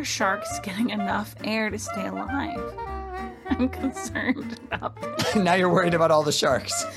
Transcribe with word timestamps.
are 0.00 0.04
sharks 0.04 0.58
getting 0.60 0.88
enough 0.88 1.34
air 1.44 1.68
to 1.68 1.78
stay 1.78 2.06
alive? 2.06 2.58
I'm 3.50 3.68
concerned 3.68 4.58
about. 4.72 4.98
this. 5.18 5.36
now 5.36 5.52
you're 5.52 5.68
worried 5.68 5.92
about 5.92 6.10
all 6.10 6.22
the 6.22 6.32
sharks. 6.32 6.84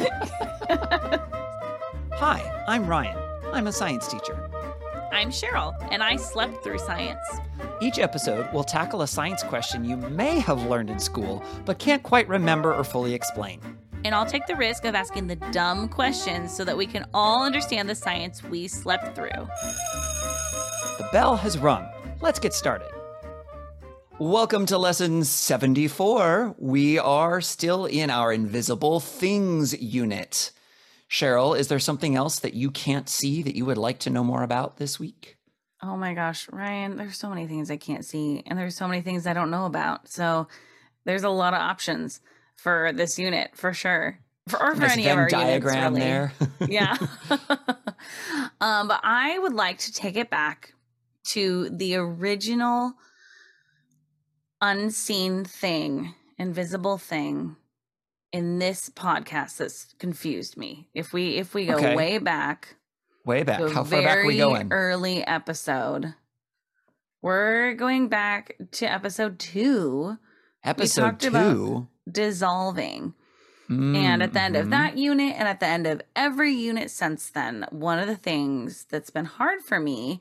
Hi, 2.13 2.63
I'm 2.65 2.87
Ryan. 2.87 3.17
I'm 3.51 3.67
a 3.67 3.74
science 3.74 4.08
teacher. 4.08 4.49
I'm 5.12 5.31
Cheryl, 5.31 5.76
and 5.92 6.01
I 6.01 6.15
slept 6.15 6.63
through 6.63 6.79
science. 6.79 7.19
Each 7.81 7.99
episode 7.99 8.49
will 8.53 8.63
tackle 8.63 9.01
a 9.01 9.08
science 9.08 9.44
question 9.44 9.83
you 9.83 9.97
may 9.97 10.40
have 10.40 10.63
learned 10.63 10.90
in 10.90 10.97
school, 10.97 11.44
but 11.65 11.79
can't 11.79 12.04
quite 12.04 12.29
remember 12.29 12.74
or 12.74 12.85
fully 12.85 13.13
explain. 13.13 13.60
And 14.06 14.15
I'll 14.15 14.26
take 14.26 14.47
the 14.47 14.56
risk 14.56 14.85
of 14.85 14.96
asking 14.96 15.28
the 15.28 15.35
dumb 15.51 15.90
questions 15.90 16.55
so 16.55 16.63
that 16.63 16.77
we 16.77 16.85
can 16.85 17.05
all 17.13 17.44
understand 17.44 17.90
the 17.90 17.95
science 17.95 18.41
we 18.44 18.70
slept 18.70 19.13
through. 19.13 19.27
The 19.27 21.09
bell 21.12 21.35
has 21.35 21.58
rung. 21.58 21.85
Let's 22.23 22.40
get 22.40 22.54
started. 22.54 22.88
Welcome 24.20 24.67
to 24.67 24.77
lesson 24.77 25.23
74. 25.23 26.55
We 26.59 26.99
are 26.99 27.41
still 27.41 27.88
in 27.88 28.12
our 28.12 28.31
invisible 28.31 28.99
things 28.99 29.73
unit. 29.81 30.52
Cheryl, 31.09 31.58
is 31.58 31.67
there 31.67 31.80
something 31.80 32.16
else 32.16 32.40
that 32.40 32.54
you 32.54 32.70
can't 32.70 33.09
see 33.09 33.41
that 33.41 33.55
you 33.55 33.66
would 33.66 33.77
like 33.77 33.98
to 33.99 34.12
know 34.12 34.23
more 34.23 34.44
about 34.44 34.77
this 34.77 34.99
week? 34.99 35.38
Oh 35.81 35.98
my 35.98 36.13
gosh, 36.13 36.48
Ryan, 36.52 36.95
there's 36.95 37.18
so 37.18 37.27
many 37.27 37.48
things 37.48 37.71
I 37.71 37.77
can't 37.77 38.05
see, 38.05 38.44
and 38.45 38.57
there's 38.57 38.76
so 38.76 38.88
many 38.88 39.02
things 39.02 39.26
I 39.26 39.34
don't 39.34 39.49
know 39.52 39.66
about. 39.66 40.07
So 40.07 40.48
there's 41.05 41.23
a 41.23 41.30
lot 41.30 41.55
of 41.55 41.59
options 41.59 42.21
for 42.55 42.91
this 42.93 43.18
unit 43.18 43.52
for 43.55 43.73
sure. 43.73 44.20
For, 44.48 44.62
or 44.62 44.76
for 44.76 44.82
Nice 44.82 44.93
any 44.93 45.04
Venn 45.04 45.13
of 45.13 45.18
our 45.18 45.30
diagram 45.30 45.95
units, 45.95 46.34
really. 46.59 46.70
there. 46.70 46.70
yeah. 46.70 46.98
um, 48.62 48.88
but 48.88 48.99
I 49.04 49.40
would 49.40 49.54
like 49.54 49.80
to 49.80 49.91
take 49.91 50.18
it 50.18 50.30
back 50.30 50.76
to 51.30 51.70
the 51.70 51.95
original 51.95 52.93
unseen 54.64 55.44
thing, 55.44 56.16
invisible 56.38 56.98
thing 56.98 57.58
in 58.32 58.60
this 58.60 58.90
podcast 58.90 59.58
that's 59.58 59.94
confused 60.00 60.56
me. 60.58 60.88
If 60.94 61.12
we 61.12 61.36
if 61.36 61.54
we 61.54 61.66
go 61.66 61.76
Okay. 61.76 61.96
way 61.96 62.18
back, 62.18 62.76
Way 63.26 63.44
back. 63.44 63.60
How 63.62 63.84
far 63.84 64.02
back 64.02 64.17
are 64.19 64.25
we 64.25 64.38
going? 64.38 64.69
Early 64.72 65.25
episode. 65.25 66.14
We're 67.22 67.73
going 67.73 68.08
back 68.09 68.56
to 68.72 68.86
episode 68.86 69.39
two, 69.39 70.17
Episode 70.64 71.19
two. 71.19 71.88
dissolving. 72.09 73.14
And 73.69 74.22
at 74.22 74.34
the 74.34 74.41
end 74.41 74.56
of 74.56 74.67
Mhm. 74.67 74.72
that 74.72 74.97
unit, 74.97 75.36
and 75.38 75.47
at 75.47 75.59
the 75.59 75.66
end 75.67 75.88
of 75.88 76.02
every 76.16 76.52
unit 76.52 76.91
since 76.91 77.30
then, 77.30 77.66
one 77.72 77.97
of 77.97 78.08
the 78.08 78.16
things 78.17 78.86
that's 78.86 79.09
been 79.09 79.25
hard 79.25 79.61
for 79.61 79.80
me 79.80 80.19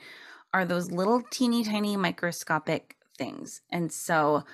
are 0.55 0.65
those 0.65 0.91
little 0.91 1.23
teeny 1.31 1.63
tiny 1.65 1.97
microscopic 1.97 2.97
things. 3.18 3.60
And 3.70 3.92
so 3.92 4.36
um, 4.36 4.44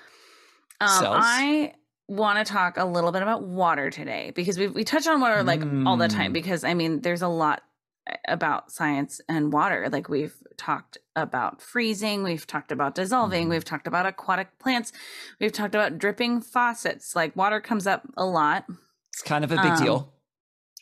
I 0.81 1.73
want 2.07 2.45
to 2.45 2.51
talk 2.51 2.77
a 2.77 2.85
little 2.85 3.11
bit 3.11 3.21
about 3.21 3.43
water 3.43 3.89
today 3.89 4.31
because 4.35 4.57
we, 4.57 4.67
we 4.67 4.83
touch 4.83 5.07
on 5.07 5.21
water 5.21 5.43
like 5.43 5.61
all 5.85 5.97
the 5.97 6.07
time 6.07 6.31
Mm. 6.31 6.33
because 6.33 6.63
I 6.63 6.73
mean, 6.73 7.01
there's 7.01 7.21
a 7.21 7.27
lot 7.27 7.61
uh, 8.09 8.15
about 8.27 8.71
science 8.71 9.21
and 9.29 9.53
water. 9.53 9.89
Like 9.91 10.09
we've 10.09 10.35
talked 10.57 10.97
about 11.15 11.61
freezing, 11.61 12.23
we've 12.23 12.47
talked 12.47 12.71
about 12.71 12.95
dissolving, 12.95 13.47
Mhm. 13.47 13.49
we've 13.51 13.65
talked 13.65 13.87
about 13.87 14.05
aquatic 14.05 14.57
plants, 14.59 14.91
we've 15.39 15.51
talked 15.51 15.75
about 15.75 15.97
dripping 15.97 16.41
faucets. 16.41 17.15
Like 17.15 17.35
water 17.35 17.59
comes 17.61 17.85
up 17.87 18.07
a 18.17 18.25
lot. 18.25 18.65
It's 19.13 19.21
kind 19.21 19.43
of 19.43 19.51
a 19.51 19.55
big 19.57 19.65
Um, 19.73 19.83
deal. 19.83 20.13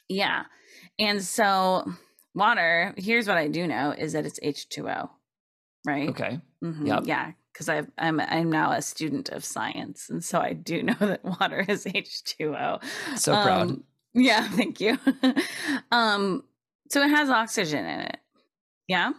Yeah. 0.09 0.43
And 0.99 1.21
so 1.23 1.91
water, 2.33 2.93
here's 2.97 3.27
what 3.27 3.37
I 3.37 3.47
do 3.49 3.67
know 3.67 3.91
is 3.91 4.13
that 4.13 4.25
it's 4.25 4.39
H2O, 4.41 5.09
right? 5.85 6.09
Okay. 6.09 6.39
Mhm, 6.63 6.87
Yep. 6.87 7.03
Yeah, 7.05 7.31
because 7.57 7.69
I'm 7.69 7.91
I'm 7.97 8.19
I'm 8.19 8.51
now 8.51 8.71
a 8.71 8.83
student 8.83 9.29
of 9.29 9.43
science, 9.43 10.09
and 10.11 10.23
so 10.23 10.39
I 10.39 10.53
do 10.53 10.83
know 10.83 10.95
that 10.99 11.23
water 11.23 11.65
is 11.67 11.85
H2O. 11.85 12.83
So 13.17 13.31
proud. 13.33 13.71
Um, 13.71 13.83
yeah, 14.13 14.47
thank 14.49 14.79
you. 14.79 14.97
um, 15.91 16.43
so 16.91 17.01
it 17.01 17.09
has 17.09 17.29
oxygen 17.29 17.85
in 17.85 17.99
it. 18.01 18.17
Yeah. 18.87 19.13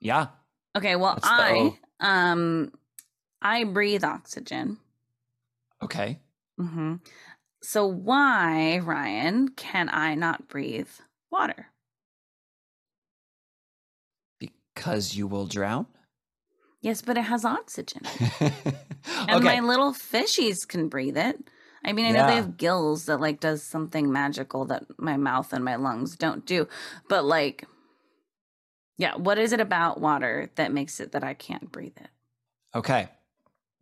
Yeah. 0.00 0.28
Okay. 0.76 0.96
Well, 0.96 1.14
That's 1.14 1.28
I 1.30 1.78
um 2.00 2.72
I 3.40 3.64
breathe 3.64 4.02
oxygen. 4.02 4.78
Okay. 5.80 6.18
hmm 6.58 6.96
So 7.62 7.86
why, 7.86 8.80
Ryan, 8.80 9.48
can 9.48 9.88
I 9.90 10.16
not 10.16 10.48
breathe 10.48 10.88
water? 11.30 11.68
Because 14.40 15.14
you 15.16 15.28
will 15.28 15.46
drown. 15.46 15.86
Yes, 16.84 17.00
but 17.00 17.16
it 17.16 17.22
has 17.22 17.44
oxygen. 17.44 18.02
And 19.28 19.44
okay. 19.44 19.60
my 19.60 19.60
little 19.60 19.92
fishies 19.92 20.66
can 20.66 20.88
breathe 20.88 21.18
it. 21.18 21.38
I 21.84 21.92
mean, 21.92 22.06
I 22.06 22.10
know 22.10 22.26
they 22.26 22.36
have 22.36 22.56
gills 22.56 23.04
that 23.04 23.20
like 23.20 23.38
does 23.38 23.62
something 23.62 24.10
magical 24.10 24.64
that 24.66 24.84
my 24.98 25.18
mouth 25.18 25.52
and 25.52 25.62
my 25.62 25.76
lungs 25.76 26.16
don't 26.16 26.46
do. 26.46 26.66
But 27.06 27.26
like 27.26 27.66
yeah, 28.96 29.16
what 29.16 29.38
is 29.38 29.52
it 29.52 29.60
about 29.60 30.00
water 30.00 30.50
that 30.54 30.72
makes 30.72 31.00
it 31.00 31.12
that 31.12 31.22
I 31.22 31.34
can't 31.34 31.70
breathe 31.70 31.96
it? 31.96 32.08
Okay. 32.74 33.08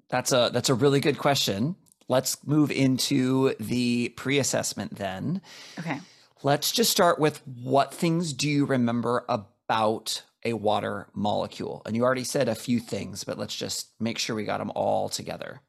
That's 0.08 0.32
a 0.32 0.50
that's 0.52 0.68
a 0.68 0.74
really 0.74 1.00
good 1.00 1.18
question. 1.18 1.76
Let's 2.08 2.44
move 2.46 2.72
into 2.72 3.54
the 3.60 4.08
pre-assessment 4.16 4.96
then. 4.96 5.40
Okay. 5.78 6.00
Let's 6.42 6.72
just 6.72 6.90
start 6.90 7.20
with 7.20 7.46
what 7.46 7.94
things 7.94 8.32
do 8.32 8.48
you 8.48 8.64
remember 8.64 9.24
about 9.28 10.22
a 10.44 10.52
water 10.54 11.08
molecule? 11.14 11.82
And 11.86 11.94
you 11.96 12.04
already 12.04 12.24
said 12.24 12.48
a 12.48 12.54
few 12.54 12.80
things, 12.80 13.24
but 13.24 13.38
let's 13.38 13.54
just 13.56 13.88
make 14.00 14.18
sure 14.18 14.34
we 14.36 14.44
got 14.44 14.58
them 14.58 14.72
all 14.74 15.08
together. 15.08 15.60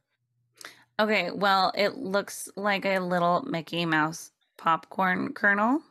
Okay, 0.99 1.31
well, 1.31 1.71
it 1.75 1.97
looks 1.97 2.49
like 2.55 2.85
a 2.85 2.99
little 2.99 3.41
Mickey 3.47 3.85
Mouse 3.85 4.31
popcorn 4.57 5.33
kernel. 5.33 5.81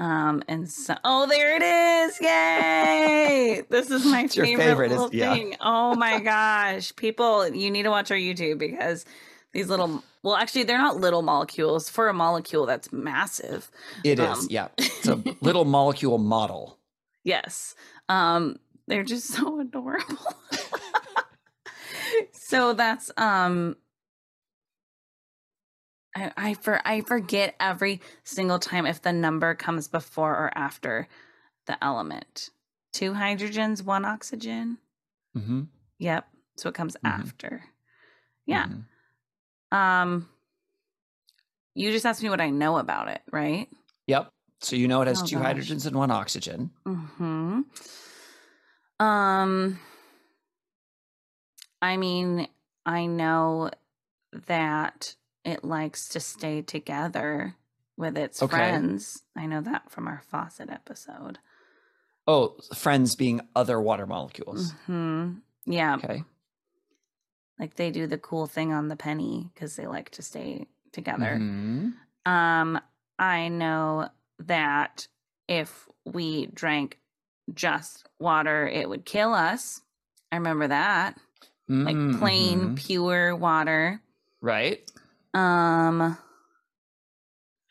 Um, 0.00 0.42
and 0.48 0.68
so, 0.68 0.94
oh, 1.04 1.26
there 1.26 1.56
it 1.56 1.62
is! 1.62 2.18
Yay! 2.20 3.62
this 3.68 3.90
is 3.90 4.04
my 4.06 4.26
favorite, 4.28 4.56
favorite, 4.56 4.92
is- 4.92 4.98
little 4.98 5.14
yeah. 5.14 5.34
thing. 5.34 5.56
Oh 5.60 5.94
my 5.94 6.18
gosh, 6.24 6.96
people, 6.96 7.46
you 7.48 7.70
need 7.70 7.82
to 7.82 7.90
watch 7.90 8.10
our 8.10 8.16
YouTube 8.16 8.58
because 8.58 9.04
these 9.52 9.68
little, 9.68 10.02
well, 10.22 10.36
actually, 10.36 10.62
they're 10.62 10.78
not 10.78 10.96
little 10.96 11.20
molecules. 11.22 11.90
For 11.90 12.08
a 12.08 12.14
molecule 12.14 12.64
that's 12.66 12.90
massive, 12.92 13.70
It 14.02 14.18
is, 14.18 14.38
Um, 14.38 14.46
yeah. 14.48 14.68
It's 14.78 15.06
a 15.06 15.22
little 15.42 15.66
molecule 15.66 16.16
model. 16.18 16.78
Yes, 17.24 17.74
um, 18.08 18.58
they're 18.86 19.04
just 19.04 19.28
so 19.34 19.60
adorable. 19.60 20.16
so 22.32 22.72
that's 22.72 23.10
um 23.16 23.76
I, 26.16 26.32
I 26.36 26.54
for 26.54 26.80
I 26.84 27.02
forget 27.02 27.54
every 27.60 28.00
single 28.24 28.58
time 28.58 28.86
if 28.86 29.00
the 29.02 29.12
number 29.12 29.54
comes 29.54 29.86
before 29.88 30.32
or 30.32 30.50
after 30.56 31.06
the 31.66 31.82
element. 31.84 32.50
Two 32.92 33.12
hydrogens, 33.12 33.84
one 33.84 34.04
oxygen. 34.04 34.78
Mm-hmm. 35.36 35.62
Yep. 36.00 36.26
So 36.56 36.68
it 36.68 36.74
comes 36.74 36.96
Mhm. 36.96 37.08
after. 37.08 37.64
Yeah. 38.46 38.66
Mhm. 38.66 39.76
Um 39.76 40.28
you 41.74 41.92
just 41.92 42.04
asked 42.04 42.22
me 42.22 42.28
what 42.30 42.40
I 42.40 42.50
know 42.50 42.78
about 42.78 43.08
it, 43.08 43.22
right? 43.30 43.68
Yep. 44.08 44.32
So 44.60 44.76
you 44.76 44.88
know 44.88 45.00
it 45.02 45.08
has 45.08 45.22
Oh, 45.22 45.26
two 45.26 45.38
gosh. 45.38 45.56
hydrogens 45.56 45.86
and 45.86 45.96
one 45.96 46.10
oxygen. 46.10 46.70
Hmm. 46.84 47.62
Um. 48.98 49.78
I 51.82 51.96
mean, 51.96 52.46
I 52.84 53.06
know 53.06 53.70
that 54.46 55.14
it 55.44 55.64
likes 55.64 56.08
to 56.10 56.20
stay 56.20 56.60
together 56.60 57.56
with 57.96 58.18
its 58.18 58.42
Okay. 58.42 58.54
friends. 58.56 59.22
I 59.34 59.46
know 59.46 59.62
that 59.62 59.90
from 59.90 60.06
our 60.06 60.22
faucet 60.28 60.68
episode. 60.70 61.38
Oh, 62.26 62.56
friends 62.76 63.16
being 63.16 63.40
other 63.56 63.80
water 63.80 64.06
molecules. 64.06 64.72
Hmm. 64.86 65.36
Yeah, 65.64 65.96
Okay. 65.96 66.22
like 67.58 67.76
they 67.76 67.90
do 67.90 68.06
the 68.06 68.18
cool 68.18 68.46
thing 68.46 68.72
on 68.72 68.88
the 68.88 68.96
penny 68.96 69.50
because 69.54 69.76
they 69.76 69.86
like 69.86 70.10
to 70.10 70.22
stay 70.22 70.66
together. 70.92 71.38
Mhm. 71.40 71.94
Um, 72.26 72.80
I 73.18 73.48
know 73.48 74.08
that 74.46 75.08
if 75.48 75.88
we 76.04 76.46
drank 76.46 76.98
just 77.52 78.08
water, 78.18 78.66
it 78.66 78.88
would 78.88 79.04
kill 79.04 79.34
us. 79.34 79.80
I 80.32 80.36
remember 80.36 80.68
that. 80.68 81.18
Like 81.68 81.96
Mm, 81.96 82.18
plain, 82.18 82.74
pure 82.74 83.36
water. 83.36 84.02
Right. 84.40 84.90
Um, 85.34 86.18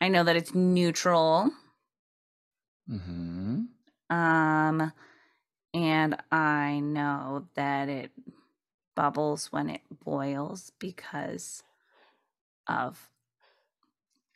I 0.00 0.08
know 0.08 0.24
that 0.24 0.36
it's 0.36 0.54
neutral. 0.54 1.50
Mm-hmm. 2.90 3.64
Um, 4.08 4.92
and 5.74 6.16
I 6.32 6.80
know 6.80 7.46
that 7.54 7.88
it 7.90 8.10
bubbles 8.96 9.52
when 9.52 9.68
it 9.68 9.82
boils 10.04 10.72
because 10.78 11.62
of 12.66 13.10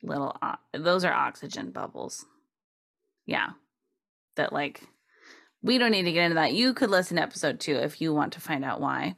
little, 0.04 0.36
those 0.72 1.04
are 1.04 1.12
oxygen 1.12 1.70
bubbles. 1.70 2.24
Yeah. 3.26 3.50
That 4.36 4.52
like 4.52 4.82
we 5.62 5.78
don't 5.78 5.92
need 5.92 6.02
to 6.02 6.12
get 6.12 6.24
into 6.24 6.34
that. 6.34 6.52
You 6.52 6.74
could 6.74 6.90
listen 6.90 7.16
to 7.16 7.22
episode 7.22 7.60
two 7.60 7.76
if 7.76 8.00
you 8.00 8.12
want 8.12 8.34
to 8.34 8.40
find 8.40 8.64
out 8.64 8.80
why. 8.80 9.16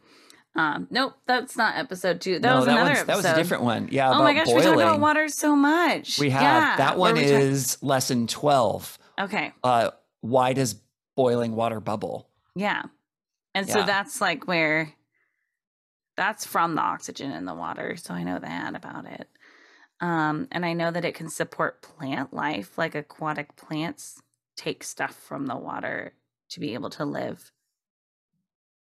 Um, 0.55 0.87
nope, 0.91 1.15
that's 1.27 1.57
not 1.57 1.77
episode 1.77 2.21
two. 2.21 2.39
That 2.39 2.49
no, 2.49 2.57
was 2.57 2.65
that 2.67 2.73
another 2.73 2.91
episode. 2.93 3.07
That 3.07 3.17
was 3.17 3.25
a 3.27 3.35
different 3.35 3.63
one. 3.65 3.89
Yeah. 3.91 4.11
Oh 4.11 4.23
my 4.23 4.33
gosh, 4.33 4.47
we 4.47 4.63
talk 4.63 4.75
about 4.75 5.01
water 5.01 5.29
so 5.29 5.55
much. 5.55 6.19
We 6.19 6.31
have 6.31 6.43
Yeah, 6.43 6.77
that 6.79 6.97
one 6.97 7.19
is 7.19 7.77
lesson 7.83 8.27
twelve. 8.27 8.99
okay. 9.21 9.53
Uh, 9.63 9.91
why 10.21 10.55
does 10.55 10.77
boiling 11.15 11.55
water 11.55 11.81
bubble? 11.81 12.31
Yeah. 12.55 12.83
And 13.55 13.69
so 13.69 13.83
that's 13.83 14.21
like 14.21 14.47
where 14.47 14.93
that's 16.17 16.47
from 16.47 16.75
the 16.75 16.83
oxygen 16.83 17.33
in 17.33 17.45
the 17.45 17.55
water. 17.55 17.97
So 17.97 18.15
I 18.15 18.23
know 18.23 18.39
that 18.39 18.75
about 18.75 19.07
it. 19.07 19.29
Um, 20.01 20.49
and 20.53 20.67
I 20.67 20.75
know 20.75 20.91
that 20.91 21.05
it 21.05 21.15
can 21.15 21.29
support 21.29 21.83
plant 21.83 22.35
life, 22.35 22.77
like 22.77 22.95
aquatic 22.95 23.57
plants 23.57 24.21
take 24.57 24.83
stuff 24.83 25.15
from 25.15 25.47
the 25.47 25.57
water 25.57 26.15
to 26.51 26.61
be 26.61 26.75
able 26.75 26.91
to 26.91 27.05
live 27.05 27.53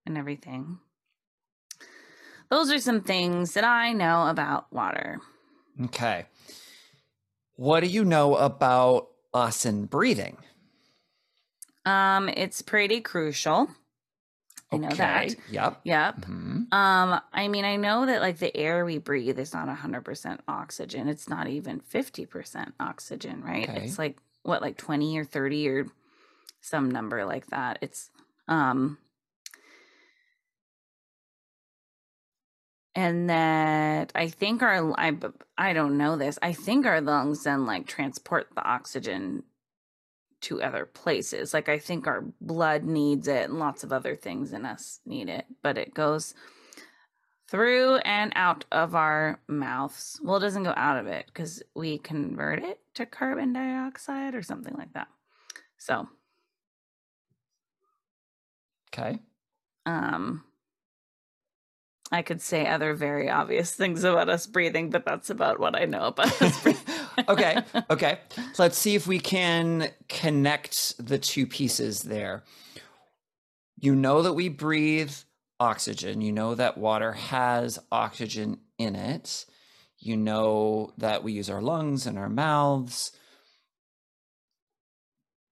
and 0.05 0.17
everything. 0.17 0.79
Those 2.49 2.71
are 2.71 2.79
some 2.79 3.01
things 3.01 3.53
that 3.53 3.63
I 3.63 3.91
know 3.91 4.27
about 4.27 4.71
water. 4.71 5.19
Okay. 5.85 6.25
What 7.55 7.81
do 7.81 7.87
you 7.87 8.05
know 8.05 8.35
about 8.35 9.09
us 9.33 9.65
and 9.65 9.89
breathing? 9.89 10.37
Um, 11.85 12.29
it's 12.29 12.61
pretty 12.61 13.01
crucial. 13.01 13.69
I 14.71 14.77
know 14.77 14.89
that. 14.95 15.35
Yep. 15.49 15.81
Yep. 15.85 16.21
Mhm. 16.21 16.73
Um, 16.73 17.21
I 17.31 17.47
mean, 17.47 17.63
I 17.65 17.77
know 17.77 18.05
that 18.05 18.21
like 18.21 18.37
the 18.39 18.55
air 18.55 18.83
we 18.83 18.97
breathe 18.97 19.39
is 19.39 19.53
not 19.53 19.67
100% 19.67 20.41
oxygen. 20.47 21.07
It's 21.07 21.29
not 21.29 21.47
even 21.47 21.79
50% 21.79 22.73
oxygen, 22.79 23.41
right? 23.43 23.69
Okay. 23.69 23.79
It's 23.83 23.97
like 23.97 24.17
what 24.43 24.61
like 24.61 24.77
20 24.77 25.17
or 25.17 25.23
30 25.23 25.67
or 25.69 25.87
some 26.61 26.91
number 26.91 27.25
like 27.25 27.47
that. 27.47 27.79
It's 27.81 28.09
um 28.47 28.97
and 32.95 33.29
that 33.29 34.11
I 34.15 34.27
think 34.29 34.61
our 34.61 34.91
I 34.99 35.15
I 35.57 35.73
don't 35.73 35.97
know 35.97 36.17
this. 36.17 36.39
I 36.41 36.53
think 36.53 36.85
our 36.85 36.99
lungs 36.99 37.43
then 37.43 37.65
like 37.65 37.85
transport 37.87 38.47
the 38.55 38.63
oxygen 38.63 39.43
to 40.41 40.61
other 40.61 40.85
places. 40.85 41.53
Like 41.53 41.69
I 41.69 41.79
think 41.79 42.07
our 42.07 42.25
blood 42.41 42.83
needs 42.83 43.27
it 43.27 43.49
and 43.49 43.59
lots 43.59 43.83
of 43.83 43.91
other 43.91 44.15
things 44.15 44.53
in 44.53 44.65
us 44.65 44.99
need 45.05 45.29
it, 45.29 45.45
but 45.61 45.77
it 45.77 45.93
goes 45.93 46.33
through 47.49 47.95
and 47.97 48.33
out 48.35 48.65
of 48.71 48.93
our 48.95 49.39
mouths. 49.47 50.19
Well, 50.23 50.37
it 50.37 50.41
doesn't 50.41 50.63
go 50.63 50.73
out 50.75 50.97
of 50.97 51.07
it 51.07 51.25
because 51.27 51.63
we 51.75 51.97
convert 51.97 52.61
it 52.63 52.79
to 52.95 53.05
carbon 53.05 53.53
dioxide 53.53 54.35
or 54.35 54.41
something 54.43 54.75
like 54.77 54.93
that. 54.93 55.07
So, 55.77 56.07
Okay. 58.93 59.19
um 59.85 60.43
I 62.11 62.21
could 62.21 62.41
say 62.41 62.65
other 62.65 62.93
very 62.93 63.29
obvious 63.29 63.75
things 63.75 64.03
about 64.03 64.29
us 64.29 64.47
breathing, 64.47 64.89
but 64.89 65.05
that's 65.05 65.29
about 65.29 65.59
what 65.59 65.75
I 65.75 65.85
know 65.85 66.07
about 66.07 66.41
us 66.41 66.61
breathing. 66.63 66.83
Okay. 67.27 67.61
Okay. 67.89 68.19
Let's 68.57 68.77
see 68.77 68.95
if 68.95 69.07
we 69.07 69.19
can 69.19 69.89
connect 70.09 71.05
the 71.05 71.17
two 71.17 71.47
pieces 71.47 72.03
there. 72.03 72.43
You 73.79 73.95
know 73.95 74.21
that 74.23 74.33
we 74.33 74.49
breathe 74.49 75.13
oxygen. 75.59 76.21
You 76.21 76.31
know 76.31 76.55
that 76.55 76.77
water 76.77 77.13
has 77.13 77.79
oxygen 77.91 78.59
in 78.77 78.95
it. 78.95 79.45
You 79.99 80.17
know 80.17 80.93
that 80.97 81.23
we 81.23 81.33
use 81.33 81.49
our 81.49 81.61
lungs 81.61 82.05
and 82.05 82.17
our 82.17 82.29
mouths. 82.29 83.11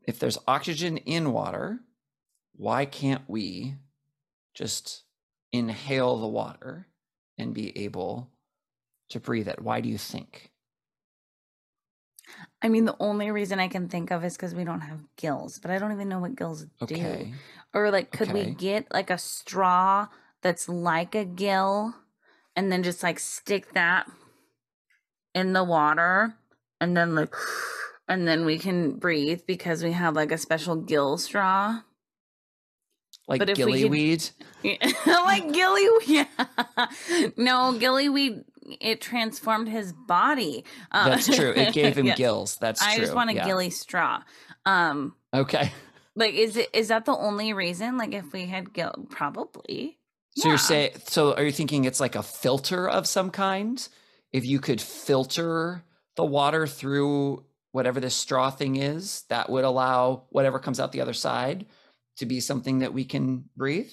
If 0.08 0.20
there's 0.20 0.38
oxygen 0.48 0.98
in 0.98 1.34
water, 1.34 1.80
why 2.54 2.86
can't 2.86 3.24
we 3.28 3.76
just 4.54 5.04
inhale 5.52 6.18
the 6.20 6.28
water 6.28 6.88
and 7.38 7.54
be 7.54 7.78
able 7.78 8.32
to 9.10 9.20
breathe 9.20 9.48
it? 9.48 9.62
Why 9.62 9.82
do 9.82 9.90
you 9.90 9.98
think? 9.98 10.52
I 12.62 12.70
mean, 12.70 12.86
the 12.86 12.96
only 13.00 13.30
reason 13.32 13.60
I 13.60 13.68
can 13.68 13.88
think 13.88 14.12
of 14.12 14.24
is 14.24 14.36
because 14.36 14.56
we 14.56 14.64
don't 14.64 14.82
have 14.82 15.02
gills, 15.18 15.60
but 15.60 15.72
I 15.72 15.78
don't 15.78 15.92
even 15.92 16.10
know 16.10 16.20
what 16.20 16.36
gills 16.36 16.66
do. 16.88 17.34
Or 17.74 17.92
like, 17.92 18.12
could 18.12 18.32
we 18.32 18.46
get 18.46 18.88
like 18.94 19.10
a 19.10 19.18
straw 19.18 20.08
that's 20.42 20.68
like 20.70 21.14
a 21.16 21.26
gill 21.26 21.94
and 22.56 22.72
then 22.72 22.84
just 22.84 23.04
like 23.04 23.20
stick 23.20 23.74
that 23.74 24.08
in 25.34 25.54
the 25.54 25.64
water 25.64 26.36
and 26.80 26.96
then 26.96 27.16
like, 27.16 27.34
and 28.08 28.28
then 28.28 28.46
we 28.46 28.58
can 28.58 28.94
breathe 28.98 29.42
because 29.46 29.84
we 29.84 29.92
have 29.92 30.16
like 30.16 30.32
a 30.32 30.38
special 30.38 30.76
gill 30.76 31.18
straw. 31.18 31.82
Like 33.28 33.40
But 33.40 33.50
we 33.50 33.56
could- 33.56 33.92
gillyweed? 33.92 34.32
like 35.08 35.52
gilly, 35.52 35.88
yeah. 36.08 36.26
No, 37.38 37.74
gillyweed, 37.74 38.44
it 38.82 39.02
transformed 39.02 39.68
his 39.70 39.94
body. 39.94 40.66
Uh, 40.92 41.10
That's 41.10 41.34
true. 41.36 41.52
It 41.52 41.74
gave 41.74 41.98
him 41.98 42.08
yeah. 42.08 42.16
gills. 42.16 42.58
That's 42.58 42.82
I 42.82 42.96
true. 42.96 43.04
I 43.04 43.06
just 43.06 43.16
want 43.16 43.30
a 43.30 43.36
yeah. 43.36 43.46
gilly 43.46 43.70
straw. 43.70 44.22
Um, 44.66 45.16
Okay. 45.34 45.72
like, 46.16 46.34
is 46.34 46.58
it 46.58 46.70
is 46.74 46.88
that 46.88 47.06
the 47.06 47.16
only 47.16 47.54
reason? 47.54 47.98
Like, 47.98 48.14
if 48.14 48.32
we 48.34 48.46
had 48.46 48.74
gill, 48.74 49.08
probably. 49.10 50.00
So 50.38 50.50
you're 50.50 50.58
saying 50.58 50.92
so 51.08 51.34
are 51.34 51.44
you 51.44 51.52
thinking 51.52 51.86
it's 51.86 52.00
like 52.02 52.16
a 52.16 52.24
filter 52.24 52.90
of 52.90 53.08
some 53.08 53.32
kind? 53.32 53.88
If 54.34 54.46
you 54.46 54.60
could 54.60 54.82
filter 54.82 55.84
the 56.18 56.26
water 56.26 56.68
through 56.68 57.46
whatever 57.72 58.00
this 58.00 58.16
straw 58.16 58.50
thing 58.50 58.76
is, 58.76 59.24
that 59.30 59.50
would 59.50 59.64
allow 59.64 60.24
whatever 60.30 60.60
comes 60.60 60.80
out 60.80 60.92
the 60.92 61.02
other 61.02 61.14
side 61.14 61.66
to 62.18 62.26
be 62.26 62.40
something 62.40 62.80
that 62.80 62.94
we 62.94 63.06
can 63.06 63.46
breathe? 63.56 63.92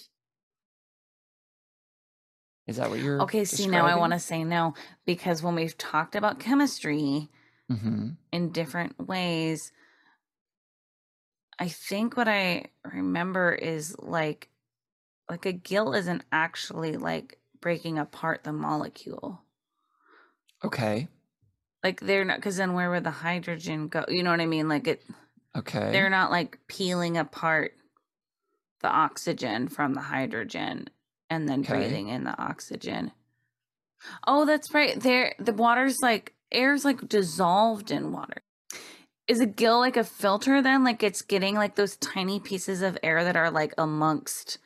Is 2.72 2.78
that 2.78 2.88
what 2.88 3.00
you're 3.00 3.20
Okay, 3.20 3.44
see, 3.44 3.66
now 3.66 3.84
I 3.84 3.96
want 3.96 4.14
to 4.14 4.18
say 4.18 4.44
no 4.44 4.72
because 5.04 5.42
when 5.42 5.54
we've 5.54 5.76
talked 5.76 6.16
about 6.16 6.40
chemistry 6.40 7.28
to 7.68 7.76
hmm 7.76 8.08
in 8.32 8.50
different 8.50 8.98
ways, 8.98 9.72
I 11.58 11.68
think 11.68 12.16
what 12.16 12.28
I 12.28 12.68
remember 12.82 13.52
is 13.52 13.94
like, 13.98 14.48
like 15.28 15.44
a 15.44 15.52
gill 15.52 15.92
isn't 15.92 16.24
actually 16.32 16.96
like 16.96 17.40
breaking 17.60 17.98
apart 17.98 18.42
the 18.42 18.54
molecule. 18.54 19.42
Okay. 20.64 21.08
Like 21.84 22.00
they're 22.00 22.24
not, 22.24 22.38
because 22.38 22.56
then 22.56 22.72
where 22.72 22.90
would 22.90 23.04
the 23.04 23.10
hydrogen 23.10 23.88
go? 23.88 24.06
You 24.08 24.22
know 24.22 24.30
what 24.30 24.40
I 24.40 24.46
mean? 24.46 24.66
Like 24.66 24.86
it, 24.86 25.02
Okay. 25.54 25.92
they're 25.92 26.08
not 26.08 26.30
like 26.30 26.58
peeling 26.68 27.18
apart 27.18 27.74
the 28.80 28.88
oxygen 28.88 29.68
from 29.68 29.92
the 29.92 30.00
hydrogen 30.00 30.88
and 31.32 31.48
then 31.48 31.60
Okay. 31.60 31.72
breathing 31.78 32.08
in 32.08 32.24
the 32.24 32.38
oxygen. 32.40 33.12
Oh, 34.26 34.44
that's 34.44 34.74
right. 34.74 35.00
There 35.00 35.34
the 35.38 35.54
water's 35.54 36.00
like 36.02 36.34
air's 36.50 36.84
like 36.84 37.08
dissolved 37.08 37.90
in 37.90 38.12
water. 38.12 38.42
Is 39.26 39.40
a 39.40 39.46
gill 39.46 39.78
like 39.78 39.96
a 39.96 40.04
filter 40.04 40.60
then? 40.60 40.84
Like 40.84 41.02
it's 41.02 41.22
getting 41.22 41.54
like 41.54 41.76
those 41.76 41.96
tiny 41.96 42.38
pieces 42.38 42.82
of 42.82 42.98
air 43.02 43.24
that 43.24 43.36
are 43.36 43.50
like 43.50 43.72
amongst 43.78 44.58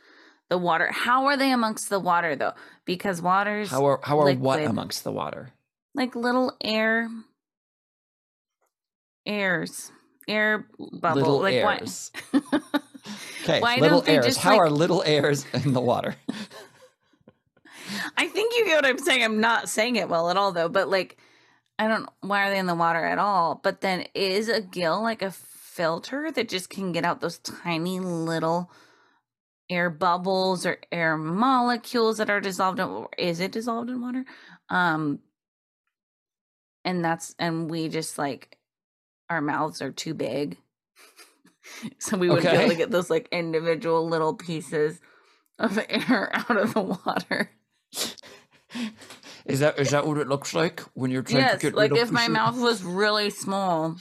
the 0.48 0.58
water. 0.58 0.90
How 0.90 1.26
are 1.26 1.36
they 1.36 1.52
amongst 1.52 1.88
the 1.88 2.00
water 2.00 2.34
though? 2.34 2.54
Because 2.84 3.22
water's 3.22 3.70
how 3.70 3.86
are 3.86 4.00
how 4.02 4.18
are 4.18 4.34
what 4.34 4.60
amongst 4.60 5.04
the 5.04 5.12
water? 5.12 5.52
like 5.94 6.16
little 6.16 6.56
air 6.60 7.08
airs. 9.24 9.92
Air 10.28 10.66
bubble. 10.78 11.20
little 11.20 11.40
like 11.40 11.62
what? 11.62 12.10
Okay, 13.48 13.60
Why 13.60 13.76
little 13.76 14.02
airs. 14.06 14.36
How 14.36 14.50
like- 14.52 14.58
are 14.58 14.70
little 14.70 15.02
airs 15.04 15.46
in 15.52 15.72
the 15.72 15.80
water? 15.80 16.16
I 18.16 18.26
think 18.26 18.54
you 18.56 18.64
get 18.64 18.76
what 18.76 18.86
I'm 18.86 18.98
saying. 18.98 19.22
I'm 19.22 19.40
not 19.40 19.68
saying 19.68 19.96
it 19.96 20.08
well 20.08 20.30
at 20.30 20.36
all 20.36 20.50
though, 20.52 20.68
but 20.68 20.88
like 20.88 21.16
I 21.78 21.86
don't 21.86 22.08
why 22.20 22.46
are 22.46 22.50
they 22.50 22.58
in 22.58 22.66
the 22.66 22.74
water 22.74 23.04
at 23.04 23.18
all? 23.18 23.60
But 23.62 23.80
then 23.80 24.06
is 24.14 24.48
a 24.48 24.60
gill 24.60 25.00
like 25.02 25.22
a 25.22 25.30
filter 25.30 26.32
that 26.32 26.48
just 26.48 26.70
can 26.70 26.90
get 26.90 27.04
out 27.04 27.20
those 27.20 27.38
tiny 27.38 28.00
little 28.00 28.70
air 29.68 29.90
bubbles 29.90 30.66
or 30.66 30.78
air 30.90 31.16
molecules 31.16 32.18
that 32.18 32.30
are 32.30 32.40
dissolved 32.40 32.80
in 32.80 33.06
is 33.18 33.38
it 33.40 33.52
dissolved 33.52 33.90
in 33.90 34.00
water? 34.00 34.24
Um 34.68 35.20
and 36.84 37.04
that's 37.04 37.34
and 37.38 37.70
we 37.70 37.88
just 37.88 38.18
like 38.18 38.58
our 39.30 39.40
mouths 39.40 39.82
are 39.82 39.92
too 39.92 40.14
big. 40.14 40.56
so 41.98 42.16
we 42.16 42.28
wouldn't 42.28 42.50
be 42.50 42.56
able 42.56 42.70
to 42.70 42.76
get 42.76 42.90
those 42.90 43.10
like 43.10 43.28
individual 43.30 44.08
little 44.08 44.34
pieces 44.34 45.00
of 45.58 45.78
air 45.88 46.30
out 46.34 46.56
of 46.56 46.74
the 46.74 46.82
water. 46.82 47.50
Is 49.46 49.60
that 49.60 49.78
is 49.78 49.90
that 49.90 50.06
what 50.06 50.18
it 50.18 50.28
looks 50.28 50.54
like 50.54 50.80
when 50.94 51.10
you're 51.10 51.22
trying 51.22 51.42
yes, 51.42 51.54
to 51.54 51.58
get 51.58 51.74
like 51.74 51.92
rid 51.92 52.00
if 52.00 52.08
of 52.08 52.12
my 52.12 52.28
mouth 52.28 52.58
was 52.58 52.82
really 52.82 53.30
small, 53.30 53.96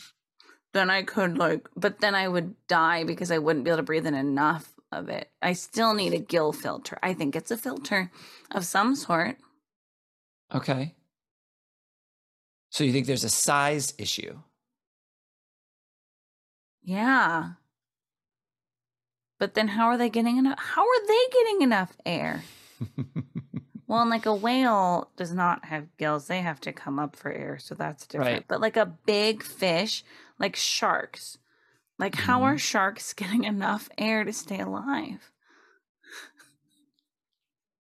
then 0.74 0.89
I 0.89 1.03
could 1.03 1.38
like, 1.38 1.67
but 1.75 2.00
then 2.00 2.15
I 2.15 2.27
would 2.27 2.55
die 2.67 3.03
because 3.03 3.32
I 3.32 3.38
wouldn't 3.38 3.63
be 3.63 3.70
able 3.70 3.77
to 3.77 3.84
breathe 3.84 4.08
in 4.08 4.15
enough 4.15 4.74
of 4.91 5.08
it. 5.10 5.29
I 5.41 5.53
still 5.53 5.94
need 5.94 6.13
a 6.13 6.20
gill 6.20 6.51
filter. 6.51 6.98
I 7.03 7.13
think 7.13 7.36
it's 7.36 7.51
a 7.51 7.58
filter 7.58 8.12
of 8.51 8.65
some 8.65 8.96
sort. 8.96 9.38
Okay. 10.53 10.96
So 12.70 12.84
you 12.84 12.91
think 12.91 13.08
there's 13.08 13.24
a 13.24 13.29
size 13.29 13.94
issue? 13.98 14.39
Yeah. 16.84 17.51
But 19.38 19.54
then 19.54 19.68
how 19.70 19.88
are 19.88 19.98
they 19.98 20.10
getting 20.10 20.38
enough? 20.38 20.58
How 20.60 20.82
are 20.82 21.08
they 21.08 21.20
getting 21.32 21.62
enough 21.62 21.98
air? 22.06 22.44
well, 23.88 24.01
and 24.01 24.10
like 24.10 24.25
a 24.25 24.34
whale 24.34 25.10
does 25.18 25.34
not 25.34 25.65
have 25.65 25.96
gills. 25.98 26.27
They 26.27 26.42
have 26.42 26.62
to 26.62 26.72
come 26.74 27.00
up 27.00 27.15
for 27.15 27.32
air. 27.32 27.58
So 27.60 27.75
that's 27.75 28.08
different. 28.08 28.32
Right. 28.34 28.46
But 28.48 28.62
like 28.62 28.77
a 28.77 28.86
big 28.86 29.44
fish, 29.44 30.04
like 30.39 30.56
sharks, 30.56 31.38
like 32.00 32.15
how 32.15 32.39
Mm-hmm. 32.39 32.46
are 32.54 32.58
sharks 32.58 33.13
getting 33.22 33.44
enough 33.44 33.89
air 33.98 34.24
to 34.24 34.32
stay 34.34 34.60
alive? 34.60 35.32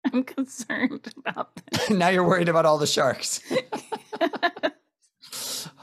I'm 0.12 0.25
concerned 0.25 1.12
about 1.18 1.61
this. 1.71 1.90
now 1.90 2.09
you're 2.09 2.26
worried 2.26 2.49
about 2.49 2.66
all 2.66 2.78
the 2.78 2.87
sharks. 2.87 3.40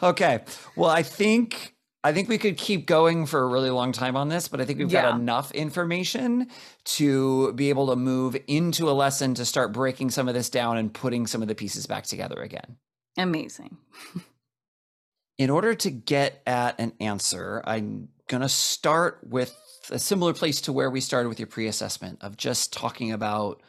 okay. 0.04 0.40
Well, 0.76 0.90
I 0.90 1.04
think 1.04 1.76
I 2.04 2.14
think 2.14 2.30
we 2.30 2.38
could 2.38 2.56
keep 2.58 2.86
going 2.86 3.26
for 3.26 3.42
a 3.42 3.48
really 3.48 3.70
long 3.70 3.92
time 3.92 4.16
on 4.16 4.30
this, 4.30 4.48
but 4.48 4.62
I 4.62 4.66
think 4.66 4.80
we've 4.80 4.92
Yeah. 4.92 5.02
got 5.12 5.20
enough 5.20 5.52
information 5.52 6.48
to 6.96 7.52
be 7.54 7.70
able 7.70 7.88
to 7.88 7.96
move 7.98 8.38
into 8.48 8.90
a 8.90 8.94
lesson 8.94 9.34
to 9.36 9.46
start 9.46 9.74
breaking 9.74 10.12
some 10.12 10.30
of 10.30 10.34
this 10.34 10.50
down 10.50 10.78
and 10.78 10.94
putting 10.94 11.28
some 11.28 11.42
of 11.42 11.50
the 11.50 11.56
pieces 11.56 11.86
back 11.88 12.06
together 12.06 12.42
again. 12.42 12.78
Amazing. 13.18 13.78
In 15.38 15.50
order 15.50 15.74
to 15.76 15.90
get 15.90 16.42
at 16.46 16.80
an 16.80 16.94
answer, 17.00 17.62
I'm 17.66 18.10
going 18.28 18.42
to 18.42 18.50
start 18.50 19.20
with 19.24 19.56
a 19.90 20.00
similar 20.00 20.34
place 20.34 20.62
to 20.62 20.74
where 20.74 20.90
we 20.90 21.02
started 21.02 21.28
with 21.30 21.40
your 21.40 21.48
pre 21.48 21.68
assessment 21.68 22.20
of 22.22 22.38
just 22.38 22.72
talking 22.72 23.12
about 23.12 23.62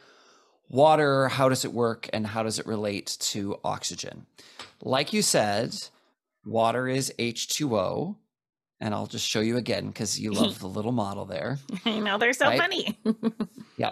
water, 0.69 1.27
how 1.27 1.49
does 1.49 1.65
it 1.65 1.73
work, 1.73 2.09
and 2.13 2.27
how 2.27 2.43
does 2.43 2.59
it 2.59 2.65
relate 2.65 3.17
to 3.19 3.59
oxygen. 3.63 4.25
Like 4.81 5.11
you 5.13 5.21
said, 5.21 5.73
water 6.45 6.87
is 6.87 7.13
H2O. 7.19 8.15
And 8.83 8.93
I'll 8.95 9.05
just 9.07 9.27
show 9.27 9.41
you 9.41 9.57
again 9.57 9.87
because 9.87 10.19
you 10.19 10.31
love 10.33 10.57
the 10.59 10.67
little 10.67 10.91
model 10.91 11.25
there. 11.25 11.59
I 11.85 11.99
know 11.99 12.17
they're 12.17 12.33
so 12.33 12.47
Right? 12.47 12.59
funny. 12.59 12.99
Yeah. 13.77 13.91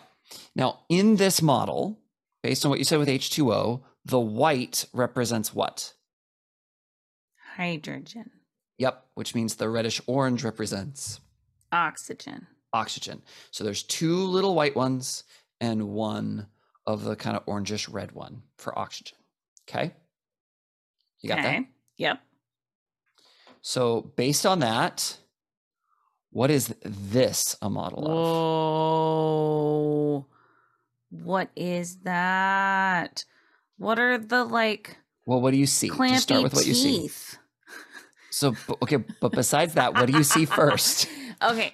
Now, 0.55 0.79
in 0.89 1.15
this 1.15 1.41
model, 1.41 1.99
based 2.43 2.65
on 2.65 2.69
what 2.71 2.79
you 2.79 2.85
said 2.85 2.99
with 2.99 3.07
H2O, 3.07 3.81
the 4.05 4.19
white 4.19 4.85
represents 4.93 5.53
what? 5.53 5.93
Hydrogen, 7.55 8.29
Yep, 8.77 9.05
which 9.15 9.35
means 9.35 9.55
the 9.55 9.69
reddish 9.69 9.99
orange 10.07 10.43
represents 10.43 11.19
oxygen. 11.71 12.47
oxygen. 12.73 13.21
So 13.51 13.63
there's 13.63 13.83
two 13.83 14.15
little 14.15 14.55
white 14.55 14.75
ones 14.75 15.23
and 15.59 15.89
one 15.89 16.47
of 16.87 17.03
the 17.03 17.15
kind 17.15 17.35
of 17.35 17.45
orangish 17.45 17.91
red 17.91 18.11
one 18.13 18.43
for 18.57 18.77
oxygen. 18.77 19.17
Okay? 19.69 19.93
You 21.21 21.29
got 21.29 21.43
that? 21.43 21.65
Yep. 21.97 22.19
So 23.61 24.11
based 24.15 24.45
on 24.45 24.59
that, 24.59 25.17
what 26.31 26.51
is 26.51 26.73
this 26.83 27.55
a 27.61 27.69
model 27.69 28.05
of? 28.05 28.11
Whoa. 28.11 30.25
What 31.09 31.49
is 31.55 31.97
that? 31.99 33.25
What 33.77 33.99
are 33.99 34.17
the 34.17 34.43
like 34.43 34.97
Well, 35.25 35.41
what 35.41 35.51
do 35.51 35.57
you 35.57 35.65
see? 35.65 35.89
Just 35.89 36.23
start 36.23 36.43
with 36.43 36.53
what 36.53 36.67
you 36.67 36.73
see. 36.73 37.09
So 38.31 38.55
okay, 38.83 38.97
but 39.19 39.31
besides 39.31 39.73
that, 39.73 39.93
what 39.93 40.05
do 40.05 40.13
you 40.13 40.23
see 40.23 40.45
first? 40.45 41.07
Okay. 41.41 41.71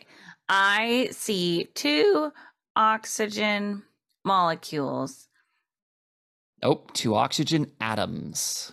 I 0.47 1.09
see 1.11 1.69
two 1.73 2.31
oxygen 2.75 3.81
molecules. 4.23 5.27
Nope, 6.61 6.93
two 6.93 7.15
oxygen 7.15 7.71
atoms. 7.81 8.71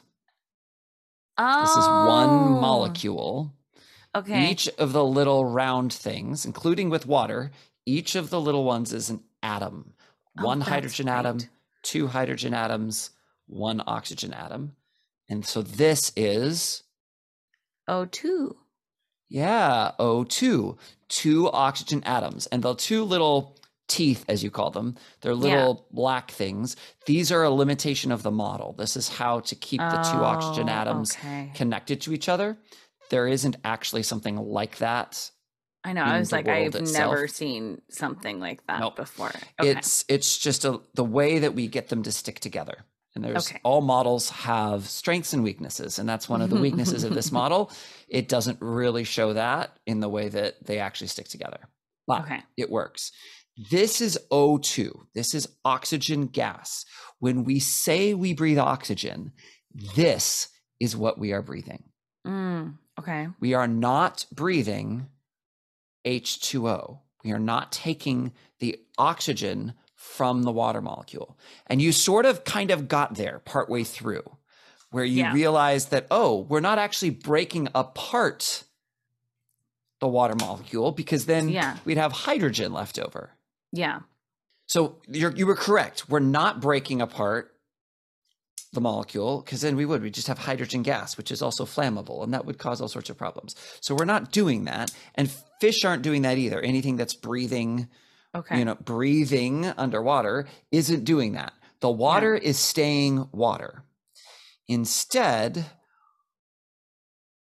Oh. 1.39 1.61
This 1.63 1.71
is 1.71 1.87
one 1.87 2.61
molecule. 2.61 3.53
Okay. 4.15 4.51
Each 4.51 4.69
of 4.79 4.93
the 4.93 5.05
little 5.05 5.47
round 5.47 5.93
things, 5.93 6.45
including 6.45 6.91
with 6.91 7.07
water, 7.07 7.51
each 7.87 8.15
of 8.15 8.31
the 8.31 8.41
little 8.41 8.65
ones 8.65 8.93
is 8.93 9.09
an 9.09 9.23
atom. 9.43 9.95
Oh, 10.39 10.45
one 10.45 10.61
hydrogen 10.61 11.09
atom, 11.09 11.39
two 11.83 12.09
hydrogen 12.09 12.53
atoms, 12.55 13.11
one 13.47 13.83
oxygen 13.87 14.33
atom. 14.33 14.73
And 15.29 15.47
so 15.47 15.63
this 15.63 16.13
is, 16.15 16.83
O2. 17.89 18.55
yeah, 19.29 19.93
O2, 19.99 20.77
two 21.09 21.51
oxygen 21.51 22.03
atoms. 22.05 22.47
And 22.47 22.63
the 22.63 22.75
two 22.75 23.05
little 23.05 23.57
teeth, 23.93 24.25
as 24.29 24.43
you 24.43 24.51
call 24.51 24.71
them, 24.71 24.97
they're 25.21 25.33
Yeah. 25.33 25.39
little 25.43 25.87
black 25.91 26.31
things. 26.31 26.77
These 27.07 27.31
are 27.31 27.43
a 27.43 27.51
limitation 27.51 28.11
of 28.11 28.23
the 28.23 28.31
model. 28.31 28.73
This 28.73 28.97
is 28.97 29.09
how 29.09 29.41
to 29.41 29.55
keep 29.55 29.81
the 29.81 29.99
two 30.11 30.25
oxygen 30.25 30.69
Oh, 30.69 30.73
atoms 30.73 31.17
Okay. 31.17 31.51
connected 31.55 32.01
to 32.03 32.13
each 32.13 32.29
other. 32.29 32.57
There 33.11 33.27
isn't 33.29 33.57
actually 33.65 34.03
something 34.03 34.37
like 34.37 34.79
that 34.79 35.31
I 35.85 35.93
know. 35.95 36.05
I 36.05 36.21
was 36.21 36.31
like, 36.31 36.47
I've 36.47 36.77
itself. 36.77 37.13
never 37.13 37.27
seen 37.27 37.83
something 37.91 38.39
like 38.39 38.65
that 38.69 38.79
Nope. 38.79 38.95
before. 38.97 39.33
Okay. 39.61 39.71
It's 39.73 40.05
it's 40.09 40.39
just 40.39 40.65
a, 40.65 40.81
the 40.95 41.05
way 41.05 41.41
that 41.41 41.55
we 41.55 41.67
get 41.67 41.89
them 41.89 42.05
to 42.05 42.13
stick 42.13 42.39
together. 42.39 42.85
And 43.17 43.25
there's 43.25 43.49
Okay. 43.49 43.59
all 43.65 43.81
models 43.81 44.31
have 44.31 44.89
strengths 44.89 45.33
and 45.35 45.43
weaknesses, 45.43 45.99
and 45.99 46.09
that's 46.09 46.29
one 46.29 46.41
of 46.41 46.51
the 46.51 46.61
weaknesses 46.61 47.03
of 47.05 47.13
this 47.15 47.33
model. 47.41 47.71
It 48.09 48.29
doesn't 48.29 48.59
really 48.63 49.03
show 49.05 49.33
that 49.33 49.77
in 49.85 49.99
the 50.01 50.09
way 50.09 50.29
that 50.29 50.65
they 50.65 50.79
actually 50.79 51.09
stick 51.09 51.27
together, 51.29 51.59
but 52.07 52.23
okay. 52.23 52.43
it 52.57 52.71
works. 52.71 53.11
This 53.57 54.01
is 54.01 54.19
O2. 54.31 55.07
This 55.15 55.35
is 55.35 55.49
oxygen 55.65 56.27
gas. 56.27 56.85
When 57.19 57.45
we 57.45 57.59
say 57.61 58.15
we 58.15 58.33
breathe 58.35 58.59
oxygen, 58.59 59.33
this 59.95 60.49
is 60.81 60.97
what 60.97 61.19
we 61.19 61.33
are 61.33 61.43
breathing. 61.43 61.85
Mm, 62.27 62.79
okay. 62.99 63.29
We 63.41 63.55
are 63.55 63.69
not 63.69 64.27
breathing 64.33 65.07
H2O. 66.05 66.99
We 67.25 67.33
are 67.33 67.39
not 67.39 67.71
taking 67.73 68.33
the 68.59 68.79
oxygen 68.99 69.75
from 69.95 70.43
the 70.43 70.51
water 70.51 70.81
molecule. 70.81 71.39
And 71.69 71.81
you 71.81 71.93
sort 71.93 72.27
of 72.27 72.45
kind 72.45 72.71
of 72.71 72.89
got 72.89 73.15
there 73.15 73.41
partway 73.45 73.85
through, 73.85 74.37
where 74.91 75.05
you 75.05 75.19
Yeah. 75.23 75.33
realize 75.33 75.87
that, 75.87 76.07
oh, 76.11 76.41
we're 76.49 76.61
not 76.61 76.79
actually 76.79 77.11
breaking 77.11 77.69
apart 77.75 78.65
the 80.01 80.09
water 80.09 80.35
molecule 80.35 80.91
because 80.91 81.27
then 81.27 81.49
Yeah. 81.49 81.77
we'd 81.85 81.99
have 81.99 82.11
hydrogen 82.13 82.73
left 82.73 82.99
over. 82.99 83.31
Yeah. 83.73 84.01
So 84.67 84.97
you're, 85.09 85.33
you 85.33 85.47
were 85.47 85.57
correct. 85.57 86.09
We're 86.09 86.21
not 86.21 86.61
breaking 86.61 87.01
apart 87.03 87.53
the 88.73 88.81
molecule 88.81 89.43
because 89.43 89.61
then 89.61 89.77
we 89.77 89.85
would. 89.85 90.03
We 90.03 90.11
just 90.11 90.29
have 90.29 90.39
hydrogen 90.39 90.83
gas, 90.83 91.17
which 91.17 91.31
is 91.31 91.43
also 91.43 91.65
flammable, 91.67 92.25
and 92.25 92.33
that 92.33 92.47
would 92.47 92.59
cause 92.59 92.81
all 92.81 92.89
sorts 92.89 93.11
of 93.11 93.19
problems. 93.19 93.55
So 93.81 93.95
we're 93.95 94.07
not 94.07 94.33
doing 94.33 94.65
that, 94.65 94.91
and 95.15 95.31
fish 95.61 95.85
aren't 95.85 96.03
doing 96.03 96.23
that 96.23 96.39
either. 96.39 96.61
Anything 96.61 96.97
that's 96.97 97.15
breathing, 97.15 97.89
Okay. 98.35 98.59
you 98.59 98.65
know, 98.65 98.77
breathing 98.77 99.67
underwater 99.67 100.47
isn't 100.71 101.05
doing 101.05 101.33
that. 101.33 101.53
The 101.81 101.91
water 101.91 102.35
is 102.35 102.59
staying 102.59 103.29
water. 103.33 103.85
Instead, 104.69 105.67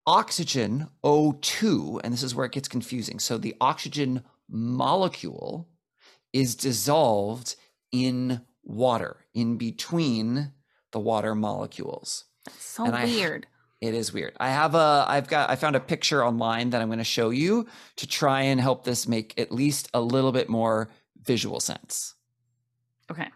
oxygen 0.05 0.89
O2, 1.03 2.01
and 2.03 2.11
this 2.11 2.23
is 2.23 2.35
where 2.35 2.45
it 2.45 2.51
gets 2.51 2.67
confusing. 2.67 3.19
So 3.19 3.37
the 3.37 3.55
oxygen 3.61 4.23
molecule 4.49 5.69
is 6.33 6.55
dissolved 6.55 7.55
in 7.91 8.41
water, 8.63 9.17
in 9.33 9.57
between 9.57 10.53
the 10.91 10.99
water 10.99 11.35
molecules. 11.35 12.25
That's 12.45 12.63
so 12.63 12.85
and 12.85 12.95
I- 12.95 13.05
weird. 13.05 13.47
It 13.81 13.95
is 13.95 14.13
weird. 14.13 14.33
I 14.39 14.49
have 14.49 14.75
a 14.75 15.05
I've 15.07 15.27
got 15.27 15.49
I 15.49 15.55
found 15.55 15.75
a 15.75 15.79
picture 15.79 16.23
online 16.23 16.69
that 16.69 16.83
I'm 16.83 16.87
going 16.89 16.99
to 16.99 17.03
show 17.03 17.31
you 17.31 17.65
to 17.95 18.05
try 18.05 18.41
and 18.43 18.61
help 18.61 18.83
this 18.83 19.07
make 19.07 19.33
at 19.39 19.51
least 19.51 19.89
a 19.95 19.99
little 19.99 20.31
bit 20.31 20.49
more 20.49 20.91
visual 21.23 21.59
sense. 21.59 22.13
Okay. 23.09 23.27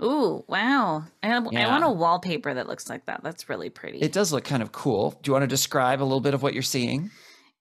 Ooh, 0.00 0.44
wow. 0.46 1.04
I, 1.24 1.32
I 1.34 1.38
want 1.40 1.84
a 1.84 1.90
wallpaper 1.90 2.54
that 2.54 2.68
looks 2.68 2.88
like 2.88 3.06
that. 3.06 3.22
That's 3.24 3.48
really 3.48 3.68
pretty. 3.68 3.98
It 3.98 4.12
does 4.12 4.32
look 4.32 4.44
kind 4.44 4.62
of 4.62 4.70
cool. 4.70 5.18
Do 5.22 5.28
you 5.28 5.32
want 5.32 5.42
to 5.42 5.48
describe 5.48 6.00
a 6.00 6.04
little 6.04 6.20
bit 6.20 6.34
of 6.34 6.42
what 6.42 6.54
you're 6.54 6.62
seeing? 6.62 7.10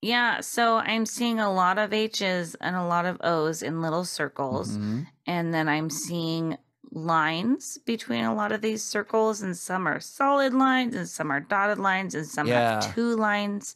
Yeah. 0.02 0.42
So 0.42 0.78
I'm 0.78 1.06
seeing 1.06 1.40
a 1.40 1.52
lot 1.52 1.78
of 1.78 1.94
H's 1.94 2.56
and 2.56 2.76
a 2.76 2.86
lot 2.86 3.06
of 3.06 3.18
O's 3.22 3.62
in 3.62 3.82
little 3.82 4.04
circles. 4.06 4.78
Mhm. 4.78 5.08
And 5.28 5.54
then 5.54 5.68
I'm 5.70 5.90
seeing 5.90 6.58
lines 6.92 7.78
between 7.86 8.26
a 8.26 8.34
lot 8.34 8.52
of 8.52 8.62
these 8.62 8.84
circles. 8.84 9.42
And 9.42 9.56
some 9.58 9.88
are 9.88 10.00
solid 10.00 10.54
lines 10.54 10.96
and 10.96 11.08
some 11.08 11.32
are 11.32 11.40
dotted 11.40 11.78
lines 11.78 12.16
and 12.16 12.26
some 12.28 12.48
Yeah. 12.48 12.82
have 12.84 12.94
two 12.94 13.16
lines 13.16 13.76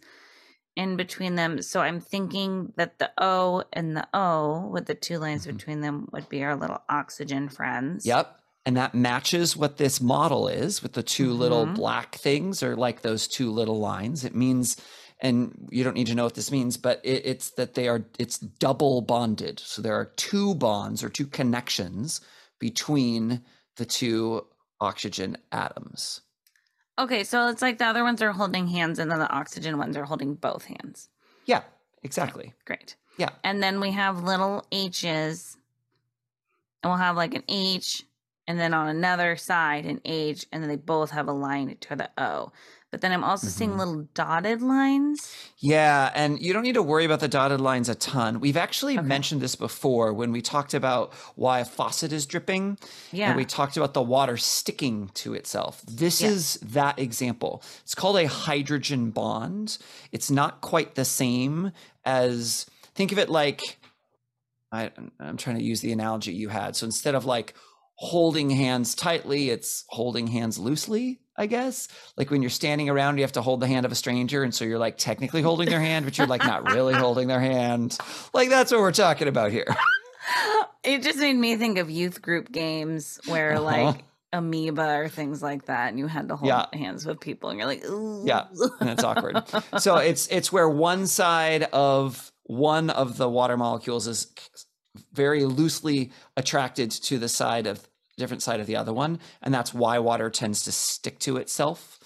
in 0.76 0.98
between 0.98 1.36
them. 1.36 1.62
So 1.62 1.80
I'm 1.80 2.02
thinking 2.02 2.74
that 2.76 3.00
the 3.00 3.10
O 3.18 3.64
and 3.72 3.96
the 3.96 4.08
O 4.14 4.68
with 4.68 4.88
the 4.88 4.96
two 4.96 5.18
lines 5.20 5.46
Mhm. 5.46 5.54
between 5.54 5.80
them 5.82 6.10
would 6.12 6.28
be 6.28 6.44
our 6.44 6.56
little 6.56 6.82
oxygen 6.90 7.48
friends. 7.48 8.06
Yep. 8.06 8.38
And 8.66 8.76
that 8.76 8.94
matches 8.96 9.56
what 9.56 9.78
this 9.78 10.02
model 10.02 10.48
is 10.50 10.82
with 10.84 10.94
the 10.94 11.04
2 11.04 11.32
little 11.32 11.68
Mhm. 11.68 11.76
black 11.76 12.16
things 12.16 12.62
or 12.64 12.76
like 12.76 13.04
those 13.04 13.28
two 13.28 13.52
little 13.52 13.80
lines. 13.80 14.26
It 14.26 14.36
means, 14.36 14.76
and 15.22 15.68
you 15.72 15.84
don't 15.84 15.96
need 15.96 16.08
to 16.08 16.16
know 16.16 16.24
what 16.26 16.36
this 16.36 16.52
means, 16.52 16.78
but 16.78 17.00
it, 17.04 17.26
it's 17.26 17.52
that 17.52 17.74
they 17.74 17.88
are, 17.88 18.04
it's 18.20 18.38
double 18.38 19.02
bonded. 19.02 19.60
So 19.60 19.82
there 19.82 19.96
are 19.96 20.12
two 20.16 20.56
bonds 20.56 21.04
or 21.04 21.10
two 21.10 21.28
connections 21.28 22.22
between 22.60 23.42
the 23.78 23.86
two 23.86 24.46
oxygen 24.82 25.38
atoms. 25.52 26.22
Okay, 26.98 27.24
so 27.24 27.48
it's 27.48 27.62
like 27.62 27.78
the 27.78 27.86
other 27.86 28.04
ones 28.04 28.22
are 28.22 28.32
holding 28.32 28.68
hands 28.68 29.00
and 29.00 29.12
then 29.12 29.20
the 29.20 29.30
oxygen 29.30 29.78
ones 29.78 29.98
are 29.98 30.06
holding 30.06 30.36
both 30.36 30.66
hands. 30.66 31.10
Yeah, 31.46 31.64
exactly. 32.04 32.54
Great. 32.66 32.96
Yeah. 33.18 33.30
And 33.44 33.62
then 33.62 33.80
we 33.80 33.92
have 33.92 34.24
little 34.24 34.66
H's. 34.72 35.58
And 36.84 36.92
we'll 36.92 37.00
have 37.00 37.16
like 37.16 37.34
an 37.34 37.44
H 37.50 38.04
and 38.48 38.60
then 38.60 38.74
on 38.74 38.88
another 38.88 39.36
side 39.36 39.86
an 39.86 40.02
H, 40.06 40.46
and 40.52 40.62
then 40.62 40.70
they 40.70 40.76
both 40.76 41.12
have 41.12 41.28
a 41.28 41.34
line 41.34 41.76
to 41.80 41.96
the 41.96 42.10
O. 42.18 42.52
But 42.96 43.02
then 43.02 43.12
I'm 43.12 43.26
also 43.26 43.48
seeing 43.48 43.72
Mhm. 43.72 43.78
little 43.78 44.02
dotted 44.14 44.62
lines. 44.62 45.30
Yeah, 45.58 46.14
and 46.16 46.42
you 46.42 46.54
don't 46.54 46.64
need 46.64 46.76
to 46.76 46.82
worry 46.82 47.04
about 47.04 47.20
the 47.20 47.28
dotted 47.28 47.60
lines 47.60 47.90
a 47.90 47.96
ton. 47.96 48.40
We've 48.40 48.56
actually 48.56 48.98
Okay. 48.98 49.06
mentioned 49.06 49.42
this 49.42 49.54
before 49.58 50.14
when 50.14 50.32
we 50.32 50.42
talked 50.42 50.74
about 50.74 51.14
why 51.36 51.60
a 51.60 51.66
faucet 51.66 52.14
is 52.14 52.26
dripping. 52.26 52.78
Yeah. 53.12 53.28
And 53.28 53.36
we 53.36 53.44
talked 53.44 53.76
about 53.76 53.94
the 53.96 54.02
water 54.02 54.38
sticking 54.38 55.10
to 55.16 55.34
itself. 55.34 55.82
This 55.86 56.22
Yeah. 56.22 56.30
is 56.30 56.58
that 56.62 56.98
example. 56.98 57.62
It's 57.84 57.96
called 57.96 58.16
a 58.16 58.30
hydrogen 58.30 59.12
bond. 59.12 59.78
It's 60.14 60.32
not 60.32 60.62
quite 60.62 60.96
the 60.96 61.04
same 61.04 61.74
as, 62.06 62.66
think 62.94 63.12
of 63.12 63.20
it 63.20 63.28
like, 63.30 63.78
I, 64.72 64.90
I'm 65.20 65.36
trying 65.36 65.58
to 65.58 65.64
use 65.64 65.82
the 65.82 65.92
analogy 65.92 66.32
you 66.34 66.48
had. 66.48 66.78
So 66.78 66.86
instead 66.86 67.14
of 67.14 67.26
like 67.26 67.56
holding 67.96 68.52
hands 68.52 68.96
tightly, 68.96 69.50
it's 69.50 69.84
holding 69.90 70.28
hands 70.28 70.58
loosely, 70.58 71.20
I 71.38 71.48
guess. 71.48 71.88
Like 72.18 72.32
when 72.32 72.42
you're 72.42 72.50
standing 72.50 72.90
around, 72.90 73.18
you 73.18 73.24
have 73.24 73.34
to 73.34 73.42
hold 73.42 73.60
the 73.60 73.68
hand 73.68 73.86
of 73.86 73.92
a 73.92 73.96
stranger. 73.96 74.44
And 74.44 74.54
so 74.56 74.64
you're 74.66 74.80
like 74.80 74.98
technically 74.98 75.42
holding 75.42 75.68
their 75.70 75.82
hand, 75.82 76.06
but 76.06 76.18
you're 76.18 76.28
like 76.28 76.46
not 76.46 76.72
really 76.72 76.94
holding 76.94 77.28
their 77.28 77.42
hand. 77.42 77.98
Like 78.34 78.50
that's 78.50 78.72
what 78.72 78.80
we're 78.80 78.92
talking 78.92 79.28
about 79.28 79.52
here. 79.52 79.68
it 80.84 81.02
just 81.04 81.20
made 81.20 81.36
me 81.36 81.56
think 81.58 81.78
of 81.78 81.90
youth 81.90 82.22
group 82.22 82.52
games 82.52 83.20
where 83.28 83.54
Uh-huh. 83.54 83.64
like 83.64 84.04
amoeba 84.34 84.96
or 84.98 85.08
things 85.08 85.42
like 85.42 85.66
that, 85.66 85.90
and 85.90 86.00
you 86.00 86.08
had 86.08 86.28
to 86.30 86.36
hold 86.36 86.48
Yeah. 86.50 86.66
hands 86.74 87.06
with 87.06 87.20
people, 87.20 87.50
and 87.50 87.58
you're 87.60 87.68
like, 87.68 87.86
Ooh. 87.86 88.24
Yeah, 88.26 88.46
and 88.80 88.90
it's 88.90 89.04
awkward. 89.04 89.44
so 89.80 89.98
it's 89.98 90.28
it's 90.28 90.52
where 90.52 90.68
one 90.70 91.08
side 91.08 91.64
of 91.74 92.32
one 92.44 92.90
of 92.90 93.18
the 93.18 93.30
water 93.30 93.58
molecules 93.58 94.08
is 94.08 94.28
very 95.14 95.44
loosely 95.46 96.12
attracted 96.38 96.92
to 96.92 97.18
the 97.18 97.30
side 97.30 97.68
of 97.68 97.88
different 98.18 98.44
side 98.44 98.60
of 98.60 98.68
the 98.68 98.76
other 98.76 98.94
one, 98.94 99.20
and 99.42 99.54
that's 99.54 99.74
why 99.74 100.00
water 100.00 100.30
tends 100.30 100.64
to 100.64 100.72
stick 100.72 101.20
to 101.20 101.38
itself. 101.38 102.00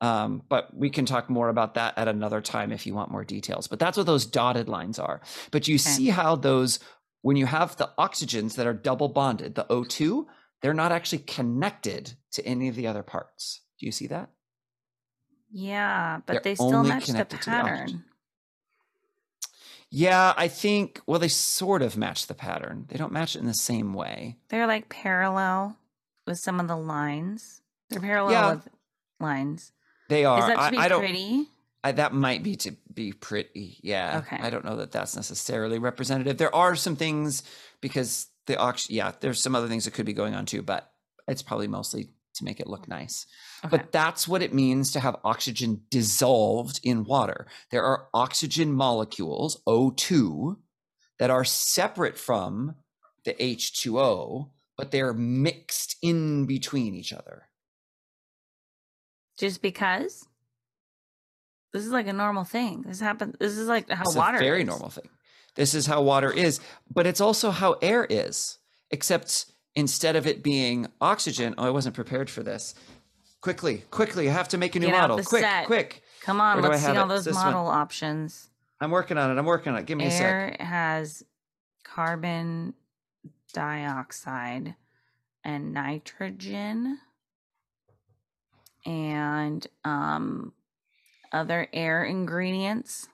Um, 0.00 0.42
but 0.48 0.76
we 0.76 0.90
can 0.90 1.06
talk 1.06 1.30
more 1.30 1.48
about 1.48 1.74
that 1.74 1.96
at 1.96 2.08
another 2.08 2.40
time 2.40 2.72
if 2.72 2.86
you 2.86 2.94
want 2.94 3.12
more 3.12 3.24
details. 3.24 3.68
But 3.68 3.78
that's 3.78 3.96
what 3.96 4.06
those 4.06 4.26
dotted 4.26 4.68
lines 4.68 4.98
are. 4.98 5.20
But 5.52 5.68
you 5.68 5.78
see 5.78 6.08
how 6.08 6.34
those 6.34 6.80
when 7.20 7.36
you 7.36 7.46
have 7.46 7.76
the 7.76 7.90
oxygens 7.98 8.56
that 8.56 8.66
are 8.66 8.74
double 8.74 9.08
bonded, 9.08 9.54
the 9.54 9.64
O2, 9.70 10.26
they're 10.60 10.74
not 10.74 10.90
actually 10.90 11.18
connected 11.20 12.14
to 12.32 12.44
any 12.44 12.66
of 12.68 12.74
the 12.74 12.88
other 12.88 13.04
parts. 13.04 13.60
Do 13.78 13.86
you 13.86 13.92
see 13.92 14.08
that? 14.08 14.30
yeah, 15.52 16.20
but 16.26 16.32
They're 16.32 16.40
they 16.42 16.54
still 16.54 16.82
match 16.82 17.06
the 17.06 17.12
connected 17.12 17.40
to 17.42 17.50
the 17.50 17.56
oxygen. 17.56 17.76
pattern. 17.76 18.04
Yeah, 19.94 20.32
I 20.38 20.48
think, 20.48 21.02
well, 21.06 21.20
they 21.20 21.28
sort 21.28 21.82
of 21.82 21.98
match 21.98 22.26
the 22.26 22.32
pattern. 22.34 22.86
They 22.88 22.96
don't 22.96 23.12
match 23.12 23.36
it 23.36 23.40
in 23.40 23.46
the 23.46 23.52
same 23.52 23.92
way. 23.92 24.38
They're 24.48 24.66
like 24.66 24.88
parallel 24.88 25.76
with 26.26 26.38
some 26.38 26.60
of 26.60 26.66
the 26.66 26.76
lines. 26.76 27.60
They're 27.90 28.00
parallel 28.00 28.32
Yeah. 28.32 28.54
with 28.54 28.68
lines. 29.20 29.72
They 30.08 30.24
are. 30.24 30.38
Is 30.40 30.46
that 30.46 30.64
to 30.64 30.70
be 30.70 30.78
I 30.78 30.88
pretty? 30.88 31.46
I, 31.84 31.92
that 31.92 32.14
might 32.14 32.42
be 32.42 32.56
to 32.56 32.72
be 32.94 33.12
pretty. 33.12 33.76
Yeah. 33.82 34.22
Okay. 34.24 34.38
I 34.42 34.48
don't 34.48 34.64
know 34.64 34.76
that 34.76 34.92
that's 34.92 35.14
necessarily 35.14 35.78
representative. 35.78 36.38
There 36.38 36.54
are 36.54 36.74
some 36.74 36.96
things 36.96 37.42
because 37.82 38.28
the 38.46 38.56
oxygen. 38.56 38.96
Yeah, 38.96 39.12
there's 39.20 39.42
some 39.42 39.54
other 39.54 39.68
things 39.68 39.84
that 39.84 39.92
could 39.92 40.06
be 40.06 40.14
going 40.14 40.34
on 40.34 40.46
too, 40.46 40.62
but 40.62 40.90
it's 41.28 41.42
probably 41.42 41.68
mostly 41.68 42.08
to 42.34 42.44
make 42.44 42.60
it 42.60 42.66
look 42.66 42.88
nice. 42.88 43.26
Okay. 43.64 43.76
But 43.76 43.92
that's 43.92 44.26
what 44.26 44.42
it 44.42 44.54
means 44.54 44.92
to 44.92 45.00
have 45.00 45.16
oxygen 45.24 45.82
dissolved 45.90 46.80
in 46.82 47.04
water. 47.04 47.46
There 47.70 47.84
are 47.84 48.08
oxygen 48.14 48.72
molecules, 48.72 49.60
O2, 49.66 50.56
that 51.18 51.30
are 51.30 51.44
separate 51.44 52.18
from 52.18 52.74
the 53.24 53.34
H2O, 53.34 54.50
but 54.76 54.90
they're 54.90 55.12
mixed 55.14 55.96
in 56.02 56.46
between 56.46 56.94
each 56.94 57.12
other. 57.12 57.48
Just 59.38 59.62
because? 59.62 60.26
This 61.72 61.84
is 61.86 61.92
like 61.92 62.06
a 62.06 62.12
normal 62.12 62.44
thing. 62.44 62.84
This 62.86 63.00
happens. 63.00 63.36
This 63.38 63.56
is 63.56 63.66
like 63.66 63.88
how 63.90 64.02
It's 64.02 64.14
water 64.14 64.38
a 64.38 64.40
very 64.40 64.62
is. 64.62 64.66
normal 64.68 64.90
thing. 64.90 65.08
This 65.54 65.74
is 65.74 65.86
how 65.86 66.02
water 66.02 66.32
is, 66.32 66.60
but 66.92 67.06
it's 67.06 67.20
also 67.20 67.50
how 67.50 67.72
air 67.82 68.06
is, 68.08 68.58
except 68.90 69.51
instead 69.74 70.16
of 70.16 70.26
it 70.26 70.42
being 70.42 70.86
oxygen, 71.00 71.54
oh, 71.58 71.64
I 71.64 71.70
wasn't 71.70 71.94
prepared 71.94 72.28
for 72.30 72.42
this. 72.42 72.74
Quickly, 73.40 73.82
quickly, 73.90 74.28
I 74.28 74.32
have 74.32 74.48
to 74.48 74.58
make 74.58 74.76
a 74.76 74.80
new 74.80 74.86
Get 74.86 75.00
model. 75.00 75.16
Quick, 75.22 75.42
set. 75.42 75.66
quick. 75.66 76.02
Come 76.22 76.40
on, 76.40 76.56
Where 76.56 76.62
do 76.62 76.68
I 76.68 76.70
let's 76.72 76.84
see 76.84 76.96
all 76.96 77.06
it? 77.06 77.08
those 77.08 77.24
This 77.24 77.34
one. 77.34 77.46
model 77.52 77.66
options. 77.66 78.48
I'm 78.80 78.90
working 78.90 79.18
on 79.18 79.30
it. 79.30 79.38
I'm 79.38 79.46
working 79.46 79.72
on 79.72 79.78
it. 79.80 79.86
Give 79.86 79.98
me 79.98 80.06
a 80.06 80.10
sec. 80.10 80.20
Air 80.22 80.56
has 80.60 81.24
carbon 81.84 82.74
dioxide 83.52 84.76
and 85.44 85.72
nitrogen 85.74 86.98
and 88.86 89.66
um 89.84 90.52
other 91.32 91.68
air 91.72 92.04
ingredients 92.04 93.08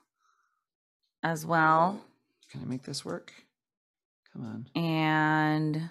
as 1.23 1.45
well 1.45 2.01
Can 2.51 2.61
I 2.61 2.65
make 2.65 2.83
this 2.83 3.03
work? 3.05 3.33
Come 4.33 4.45
on. 4.75 4.81
and 4.81 5.89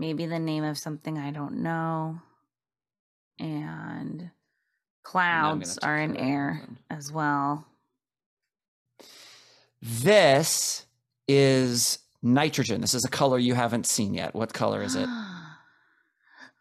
maybe 0.00 0.26
the 0.26 0.38
name 0.38 0.64
of 0.64 0.78
something 0.78 1.18
I 1.18 1.30
don't 1.30 1.62
know 1.62 2.20
and 3.38 4.18
Now 4.18 5.50
I'm 5.52 5.60
gonna 5.60 5.64
clouds 5.64 5.78
have 5.80 5.90
are 5.90 5.98
in 5.98 6.16
air 6.16 6.66
as 6.90 7.12
well 7.12 7.66
This 9.82 10.86
is 11.28 11.98
nitrogen. 12.22 12.80
This 12.80 12.92
is 12.92 13.04
a 13.04 13.08
color 13.08 13.38
you 13.38 13.54
haven't 13.54 13.86
seen 13.86 14.12
yet. 14.12 14.34
What 14.34 14.52
color 14.52 14.82
is 14.82 14.94
it? 14.94 15.08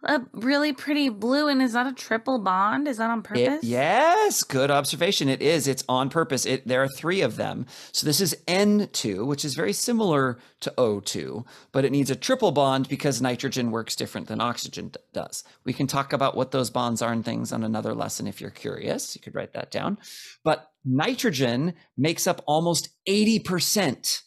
A 0.06 0.22
really 0.32 0.72
pretty 0.72 1.10
blue, 1.10 1.50
and 1.50 1.62
is 1.62 1.74
that 1.74 1.86
a 1.86 1.92
triple 1.92 2.40
bond? 2.40 2.88
Is 2.88 2.98
that 2.98 3.10
on 3.10 3.20
It- 3.20 3.24
purpose? 3.26 3.64
yes, 3.66 4.44
good 4.44 4.72
observation. 4.72 5.28
It 5.28 5.42
is. 5.42 5.68
It's 5.68 5.84
on 5.90 6.10
purpose. 6.10 6.46
It, 6.46 6.66
there 6.66 6.82
are 6.82 6.88
three 6.88 7.20
of 7.20 7.36
them. 7.36 7.66
So 7.92 8.06
this 8.06 8.22
is 8.22 8.34
N2, 8.48 9.26
which 9.28 9.44
is 9.44 9.56
very 9.56 9.74
similar 9.74 10.40
to 10.62 10.74
O2, 10.78 11.44
but 11.74 11.84
it 11.84 11.92
needs 11.92 12.10
a 12.10 12.16
triple 12.16 12.52
bond 12.52 12.88
because 12.88 13.22
nitrogen 13.22 13.72
works 13.72 13.94
different 13.98 14.28
than 14.28 14.40
oxygen 14.40 14.88
d- 14.88 15.00
does. 15.12 15.44
We 15.66 15.74
can 15.74 15.86
talk 15.86 16.14
about 16.14 16.36
what 16.38 16.52
those 16.52 16.70
bonds 16.70 17.02
are 17.02 17.12
and 17.12 17.26
things 17.26 17.52
on 17.52 17.66
another 17.66 17.94
lesson 17.94 18.26
if 18.26 18.40
you're 18.40 18.52
curious. 18.52 19.16
You 19.18 19.22
could 19.22 19.36
write 19.36 19.52
that 19.54 19.70
down. 19.70 19.98
But 20.46 20.72
nitrogen 20.86 21.74
makes 21.98 22.26
up 22.26 22.42
almost 22.48 22.88
80% 23.06 24.22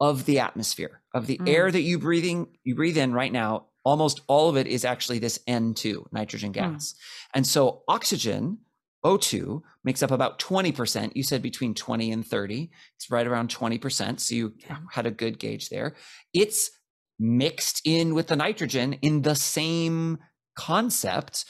of 0.00 0.24
the 0.26 0.38
atmosphere, 0.38 1.02
of 1.12 1.26
the 1.26 1.38
Mm. 1.38 1.48
air 1.48 1.70
that 1.70 1.82
you 1.82 1.98
breathing 1.98 2.56
you 2.64 2.74
breathe 2.74 2.96
in 2.96 3.12
right 3.12 3.32
now. 3.32 3.66
Almost 3.84 4.20
all 4.26 4.48
of 4.48 4.56
it 4.56 4.66
is 4.66 4.84
actually 4.84 5.18
this 5.18 5.38
N2, 5.48 6.12
nitrogen 6.12 6.50
hmm. 6.50 6.60
gas. 6.60 6.94
And 7.34 7.46
so 7.46 7.82
oxygen, 7.88 8.58
O2, 9.04 9.62
makes 9.84 10.02
up 10.02 10.10
about 10.10 10.38
20%. 10.38 11.12
You 11.14 11.22
said 11.22 11.42
between 11.42 11.74
20 11.74 12.12
and 12.12 12.26
30. 12.26 12.70
It's 12.96 13.10
right 13.10 13.26
around 13.26 13.48
20%. 13.48 14.20
So 14.20 14.34
you 14.34 14.54
Okay. 14.64 14.74
had 14.92 15.06
a 15.06 15.10
good 15.10 15.38
gauge 15.38 15.68
there. 15.68 15.94
It's 16.32 16.70
mixed 17.18 17.80
in 17.84 18.14
with 18.14 18.28
the 18.28 18.36
nitrogen 18.36 18.94
in 18.94 19.22
the 19.22 19.34
same 19.34 20.18
concept 20.54 21.44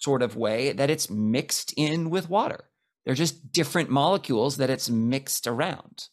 sort 0.00 0.22
of 0.22 0.36
way 0.36 0.72
that 0.72 0.90
it's 0.90 1.08
mixed 1.08 1.72
in 1.76 2.10
with 2.10 2.28
water. 2.28 2.68
They're 3.04 3.14
just 3.14 3.52
different 3.52 3.90
molecules 3.90 4.56
that 4.56 4.70
it's 4.70 4.90
mixed 4.90 5.46
around. 5.46 6.08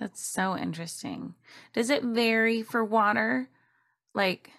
That's 0.00 0.24
so 0.24 0.56
interesting. 0.56 1.34
Does 1.72 1.90
it 1.90 2.02
vary 2.02 2.62
for 2.62 2.84
water? 2.84 3.48
Like, 4.14 4.50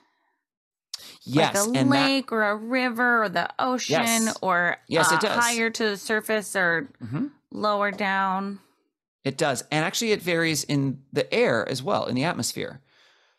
Yes, 1.24 1.56
like 1.56 1.76
a 1.76 1.80
and 1.80 1.92
that, 1.92 2.06
lake 2.08 2.32
or 2.32 2.44
a 2.44 2.56
river 2.56 3.24
or 3.24 3.30
the 3.30 3.50
ocean 3.60 3.96
Yes. 4.28 4.38
or 4.42 4.78
Yes, 4.88 5.12
it 5.12 5.16
uh, 5.18 5.20
does. 5.20 5.44
higher 5.44 5.70
to 5.70 5.90
the 5.90 5.98
surface 5.98 6.56
or 6.56 6.90
Mhm. 7.04 7.32
lower 7.52 7.92
down? 7.92 8.60
It 9.24 9.38
does. 9.38 9.64
And 9.72 9.84
actually, 9.84 10.12
it 10.12 10.22
varies 10.22 10.64
in 10.64 11.02
the 11.12 11.32
air 11.34 11.68
as 11.68 11.82
well, 11.82 12.06
in 12.06 12.16
the 12.16 12.24
atmosphere. 12.24 12.82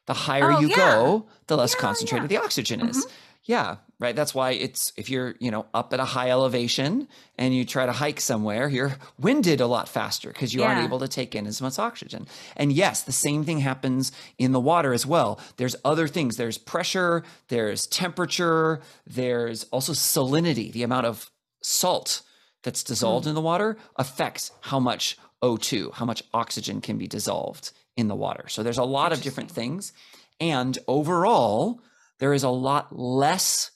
The 0.07 0.15
higher 0.15 0.53
Oh, 0.53 0.61
you 0.61 0.69
yeah. 0.69 0.77
go, 0.77 1.27
the 1.47 1.57
less 1.57 1.75
Yeah, 1.75 1.81
concentrated 1.81 2.29
the 2.29 2.37
oxygen 2.39 2.81
is. 2.89 3.07
Mhm. 3.07 3.11
Yeah, 3.47 3.77
right. 4.01 4.15
That's 4.15 4.35
why 4.35 4.51
it's 4.53 4.93
if 4.97 5.09
you're, 5.09 5.37
you 5.39 5.53
know, 5.53 5.67
up 5.73 5.93
at 5.93 6.01
a 6.01 6.05
high 6.05 6.31
elevation 6.31 7.07
and 7.39 7.55
you 7.55 7.65
try 7.65 7.87
to 7.87 7.93
hike 7.93 8.21
somewhere, 8.21 8.69
you're 8.69 8.97
winded 9.21 9.61
a 9.61 9.69
lot 9.69 9.89
faster 9.89 10.29
because 10.29 10.53
you 10.53 10.65
aren't 10.65 10.85
able 10.85 10.99
to 10.99 11.07
take 11.07 11.37
in 11.37 11.47
as 11.47 11.63
much 11.63 11.79
oxygen. 11.79 12.27
And 12.57 12.73
yes, 12.73 13.03
the 13.03 13.13
same 13.13 13.45
thing 13.45 13.61
happens 13.61 14.11
in 14.37 14.51
the 14.51 14.61
water 14.61 14.93
as 14.93 15.07
well. 15.07 15.39
There's 15.59 15.77
other 15.85 16.09
things. 16.09 16.37
There's 16.37 16.59
pressure, 16.59 17.23
there's 17.47 17.87
temperature, 17.87 18.81
there's 19.07 19.65
also 19.65 19.93
salinity, 19.93 20.73
the 20.73 20.83
amount 20.83 21.07
of 21.07 21.31
salt 21.63 22.23
that's 22.65 22.83
dissolved 22.83 23.27
hmm. 23.27 23.31
in 23.31 23.35
the 23.37 23.41
water 23.41 23.77
affects 23.95 24.51
how 24.61 24.81
much 24.81 25.17
O2, 25.43 25.95
how 25.95 26.05
much 26.05 26.25
oxygen 26.35 26.81
can 26.81 26.99
be 26.99 27.07
dissolved 27.07 27.71
in 27.97 28.09
the 28.09 28.17
water. 28.17 28.49
So 28.49 28.65
there's 28.65 28.79
a 28.79 28.85
lot 28.85 29.13
of 29.13 29.23
different 29.23 29.53
things. 29.53 29.93
And 30.41 30.77
overall, 30.89 31.81
there 32.19 32.33
is 32.33 32.43
a 32.43 32.49
lot 32.51 32.97
less 32.99 33.71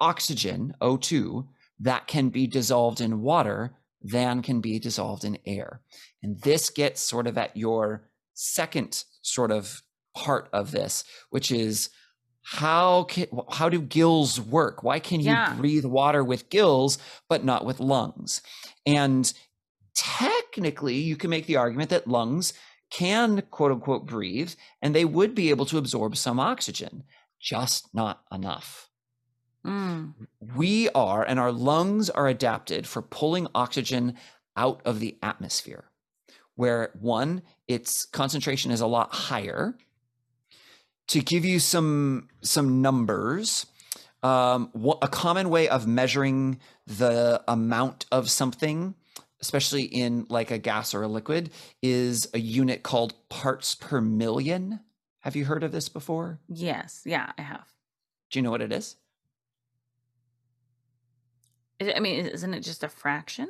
oxygen, 0.00 0.74
O2, 0.80 1.46
that 1.80 2.06
can 2.06 2.28
be 2.28 2.46
dissolved 2.46 3.00
in 3.00 3.22
water 3.22 3.76
than 4.02 4.42
can 4.42 4.60
be 4.60 4.78
dissolved 4.78 5.24
in 5.24 5.38
air. 5.46 5.80
And 6.22 6.40
this 6.42 6.70
gets 6.70 7.00
sort 7.02 7.26
of 7.26 7.36
at 7.36 7.56
your 7.56 8.08
second 8.34 9.04
sort 9.22 9.50
of 9.50 9.82
part 10.16 10.48
of 10.52 10.70
this, 10.70 11.04
which 11.30 11.50
is 11.52 11.90
how 12.42 13.04
can, 13.04 13.26
how 13.50 13.68
do 13.68 13.80
gills 13.82 14.40
work? 14.40 14.82
Why 14.82 14.98
can 14.98 15.20
you 15.20 15.30
Yeah. 15.32 15.54
breathe 15.56 15.84
water 15.84 16.24
with 16.24 16.48
gills 16.48 16.98
but 17.28 17.44
not 17.44 17.64
with 17.66 17.80
lungs? 17.80 18.40
And 18.86 19.30
technically, 19.94 20.96
you 20.96 21.16
can 21.16 21.30
make 21.30 21.46
the 21.46 21.56
argument 21.56 21.90
that 21.90 22.06
lungs 22.08 22.52
can 22.90 23.42
quote 23.50 23.70
unquote 23.72 24.06
breathe 24.06 24.52
and 24.82 24.94
they 24.94 25.04
would 25.04 25.34
be 25.34 25.50
able 25.50 25.66
to 25.66 25.78
absorb 25.78 26.16
some 26.16 26.40
oxygen, 26.40 27.04
just 27.40 27.92
not 27.94 28.22
enough. 28.30 28.90
Mm. 29.66 30.14
We 30.56 30.88
are, 30.90 31.22
and 31.22 31.38
our 31.38 31.52
lungs 31.52 32.08
are 32.10 32.28
adapted 32.28 32.86
for 32.86 33.02
pulling 33.02 33.48
oxygen 33.54 34.14
out 34.56 34.80
of 34.84 35.00
the 35.00 35.18
atmosphere, 35.22 35.90
where 36.54 36.90
one, 36.98 37.42
its 37.68 38.04
concentration 38.04 38.70
is 38.70 38.80
a 38.80 38.86
lot 38.86 39.12
higher. 39.12 39.76
To 41.08 41.20
give 41.20 41.44
you 41.44 41.58
some 41.58 42.28
some 42.40 42.80
numbers, 42.80 43.66
um, 44.22 44.70
a 45.02 45.08
common 45.08 45.50
way 45.50 45.68
of 45.68 45.86
measuring 45.86 46.60
the 46.86 47.42
amount 47.48 48.06
of 48.12 48.30
something, 48.30 48.94
especially 49.40 49.82
in 49.82 50.26
like 50.28 50.52
a 50.52 50.58
gas 50.58 50.94
or 50.94 51.02
a 51.02 51.08
liquid, 51.08 51.50
is 51.82 52.28
a 52.32 52.38
unit 52.38 52.84
called 52.84 53.14
parts 53.28 53.74
per 53.74 54.00
million. 54.00 54.80
Have 55.20 55.36
you 55.36 55.44
heard 55.44 55.62
of 55.62 55.72
this 55.72 55.88
before? 55.88 56.38
Yes. 56.48 57.02
Yeah, 57.04 57.32
I 57.38 57.42
have. 57.42 57.66
Do 58.30 58.38
you 58.38 58.42
know 58.42 58.50
what 58.50 58.62
it 58.62 58.72
is? 58.72 58.96
I 61.80 62.00
mean, 62.00 62.26
isn't 62.26 62.54
it 62.54 62.60
just 62.60 62.84
a 62.84 62.88
fraction? 62.88 63.48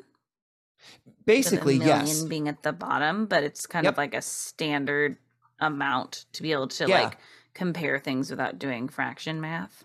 With 1.04 1.14
Basically, 1.26 1.76
a 1.76 1.78
million 1.80 2.06
yes. 2.06 2.22
being 2.22 2.48
at 2.48 2.62
the 2.62 2.72
bottom, 2.72 3.26
but 3.26 3.42
it's 3.42 3.66
kind 3.66 3.84
Yep. 3.84 3.94
of 3.94 3.98
like 3.98 4.14
a 4.14 4.22
standard 4.22 5.16
amount 5.58 6.24
to 6.32 6.42
be 6.42 6.52
able 6.52 6.68
to 6.68 6.86
Yeah. 6.88 7.02
like 7.02 7.18
compare 7.54 7.98
things 7.98 8.30
without 8.30 8.58
doing 8.58 8.88
fraction 8.88 9.40
math. 9.40 9.84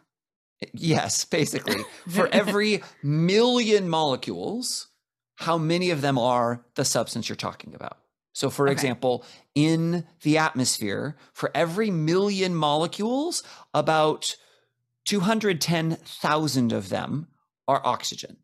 Yes, 0.73 1.25
basically. 1.25 1.83
For 2.07 2.27
every 2.31 2.81
million 3.03 3.89
molecules, 3.89 4.87
how 5.35 5.57
many 5.57 5.89
of 5.89 6.01
them 6.01 6.17
are 6.17 6.63
the 6.75 6.85
substance 6.85 7.27
you're 7.27 7.35
talking 7.35 7.75
about? 7.75 7.97
So, 8.35 8.49
for 8.49 8.67
Okay. 8.67 8.73
example, 8.73 9.23
in 9.55 10.05
the 10.23 10.37
atmosphere, 10.37 11.15
for 11.31 11.49
every 11.55 11.89
million 11.89 12.53
molecules, 12.53 13.43
about 13.73 14.35
210,000 15.05 16.73
of 16.73 16.89
them 16.89 17.29
are 17.65 17.81
oxygen. 17.85 18.35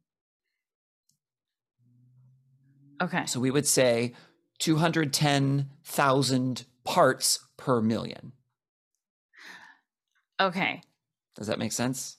Okay. 3.01 3.25
So, 3.25 3.41
we 3.41 3.51
would 3.51 3.67
say 3.67 4.13
210,000 4.59 6.65
parts 6.85 7.39
per 7.57 7.81
million. 7.81 8.31
Okay. 10.39 10.81
Does 11.35 11.47
that 11.47 11.59
make 11.59 11.73
sense? 11.73 12.17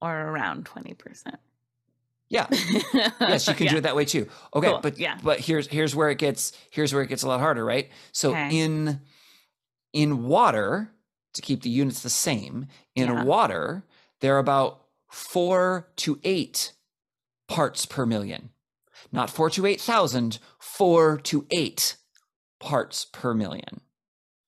Or 0.00 0.18
around 0.18 0.64
20%. 0.64 1.36
Yeah. 2.32 2.46
yes 3.20 3.46
you 3.46 3.54
can 3.60 3.66
do 3.68 3.76
it 3.76 3.82
that 3.82 3.94
way 3.94 4.04
too 4.06 4.26
okay 4.54 4.70
Cool, 4.70 4.80
but 4.82 4.98
yeah. 4.98 5.18
but 5.22 5.38
here's 5.38 5.66
here's 5.68 5.94
where 5.94 6.08
it 6.10 6.18
gets 6.18 6.52
here's 6.70 6.92
where 6.92 7.02
it 7.02 7.08
gets 7.08 7.22
a 7.22 7.28
lot 7.28 7.38
harder 7.40 7.64
right 7.64 7.90
so 8.12 8.30
Okay. 8.30 8.58
in 8.58 9.00
in 9.92 10.24
water 10.24 10.90
to 11.34 11.42
keep 11.42 11.62
the 11.62 11.70
units 11.70 12.00
the 12.02 12.10
same 12.10 12.66
in 12.96 13.08
Yeah. 13.08 13.22
water 13.24 13.84
there 14.20 14.34
are 14.34 14.38
about 14.38 14.80
four 15.10 15.88
to 15.96 16.18
eight 16.24 16.72
parts 17.48 17.84
per 17.86 18.06
million 18.06 18.48
not 19.12 19.28
four 19.28 19.50
to 19.50 19.66
eight 19.66 19.80
thousand 19.80 20.38
four 20.58 21.18
to 21.18 21.46
eight 21.50 21.96
parts 22.60 23.04
per 23.12 23.34
million 23.34 23.82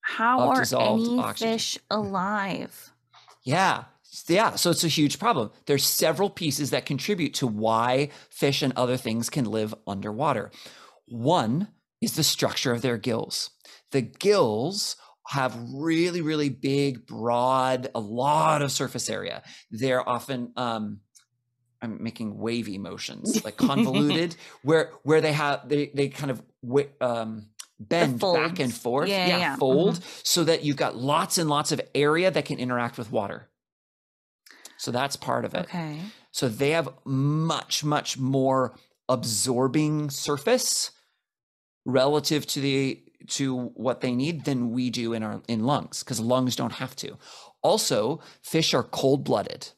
How 0.00 0.40
are 0.40 0.62
any 0.62 1.18
oxygen. 1.18 1.52
fish 1.52 1.78
alive? 1.90 2.92
Yeah. 3.42 3.84
Yeah. 4.28 4.54
So 4.56 4.70
it's 4.70 4.84
a 4.84 4.88
huge 4.88 5.18
problem. 5.18 5.50
There's 5.66 5.84
several 5.84 6.30
pieces 6.30 6.70
that 6.70 6.86
contribute 6.86 7.34
to 7.34 7.46
why 7.46 8.10
fish 8.30 8.62
and 8.62 8.72
other 8.76 8.96
things 8.96 9.30
can 9.30 9.44
live 9.44 9.74
underwater. 9.86 10.50
One 11.06 11.68
is 12.00 12.14
the 12.16 12.22
structure 12.22 12.72
of 12.72 12.82
their 12.82 12.98
gills. 12.98 13.50
The 13.92 14.02
gills 14.02 14.96
have 15.28 15.56
really, 15.72 16.20
really 16.20 16.50
big, 16.50 17.06
broad, 17.06 17.88
a 17.94 18.00
lot 18.00 18.62
of 18.62 18.70
surface 18.70 19.08
area. 19.08 19.42
They're 19.70 20.06
often, 20.06 20.52
um, 20.56 21.00
I'm 21.80 22.02
making 22.02 22.38
wavy 22.38 22.78
motions, 22.78 23.44
like 23.44 23.56
convoluted, 23.56 24.36
where 24.62 24.90
where 25.02 25.20
they 25.20 25.32
have 25.32 25.68
they 25.68 25.90
they 25.94 26.08
kind 26.08 26.30
of 26.30 26.42
um, 27.00 27.48
bend 27.78 28.20
back 28.20 28.58
and 28.58 28.72
forth, 28.72 29.08
Yeah, 29.08 29.28
yeah, 29.28 29.38
yeah. 29.38 29.56
fold, 29.56 30.00
so 30.22 30.44
that 30.44 30.64
you've 30.64 30.76
got 30.76 30.96
lots 30.96 31.38
and 31.38 31.48
lots 31.48 31.72
of 31.72 31.80
area 31.94 32.30
that 32.30 32.44
can 32.44 32.58
interact 32.58 32.96
with 32.98 33.10
water. 33.10 33.48
So 34.84 34.90
that's 34.90 35.16
part 35.16 35.46
of 35.46 35.54
it. 35.54 35.64
Okay. 35.64 35.98
So 36.30 36.46
they 36.46 36.72
have 36.72 36.90
much, 37.06 37.82
much 37.82 38.18
more 38.18 38.76
absorbing 39.08 40.10
surface 40.10 40.90
relative 41.86 42.46
to 42.48 42.60
the 42.60 43.02
to 43.28 43.68
what 43.68 44.02
they 44.02 44.14
need 44.14 44.44
than 44.44 44.72
we 44.72 44.90
do 44.90 45.14
in 45.14 45.22
our 45.22 45.40
in 45.48 45.64
lungs, 45.64 46.02
because 46.02 46.20
lungs 46.20 46.54
don't 46.54 46.74
have 46.74 46.94
to. 46.96 47.16
Also, 47.62 48.20
fish 48.42 48.74
are 48.74 48.82
cold-blooded, 48.82 49.70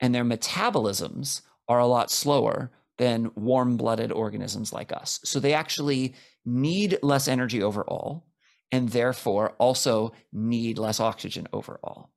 and 0.00 0.14
their 0.14 0.24
metabolisms 0.24 1.42
are 1.68 1.78
a 1.78 1.86
lot 1.86 2.10
slower 2.10 2.70
than 2.96 3.30
warm-blooded 3.34 4.10
organisms 4.10 4.72
like 4.72 4.92
us. 4.92 5.20
So 5.24 5.38
they 5.40 5.52
actually 5.52 6.14
need 6.46 6.98
less 7.02 7.28
energy 7.28 7.62
overall, 7.62 8.24
and 8.72 8.88
therefore 8.88 9.50
also 9.58 10.14
need 10.32 10.78
less 10.78 11.00
oxygen 11.00 11.46
overall. 11.52 12.08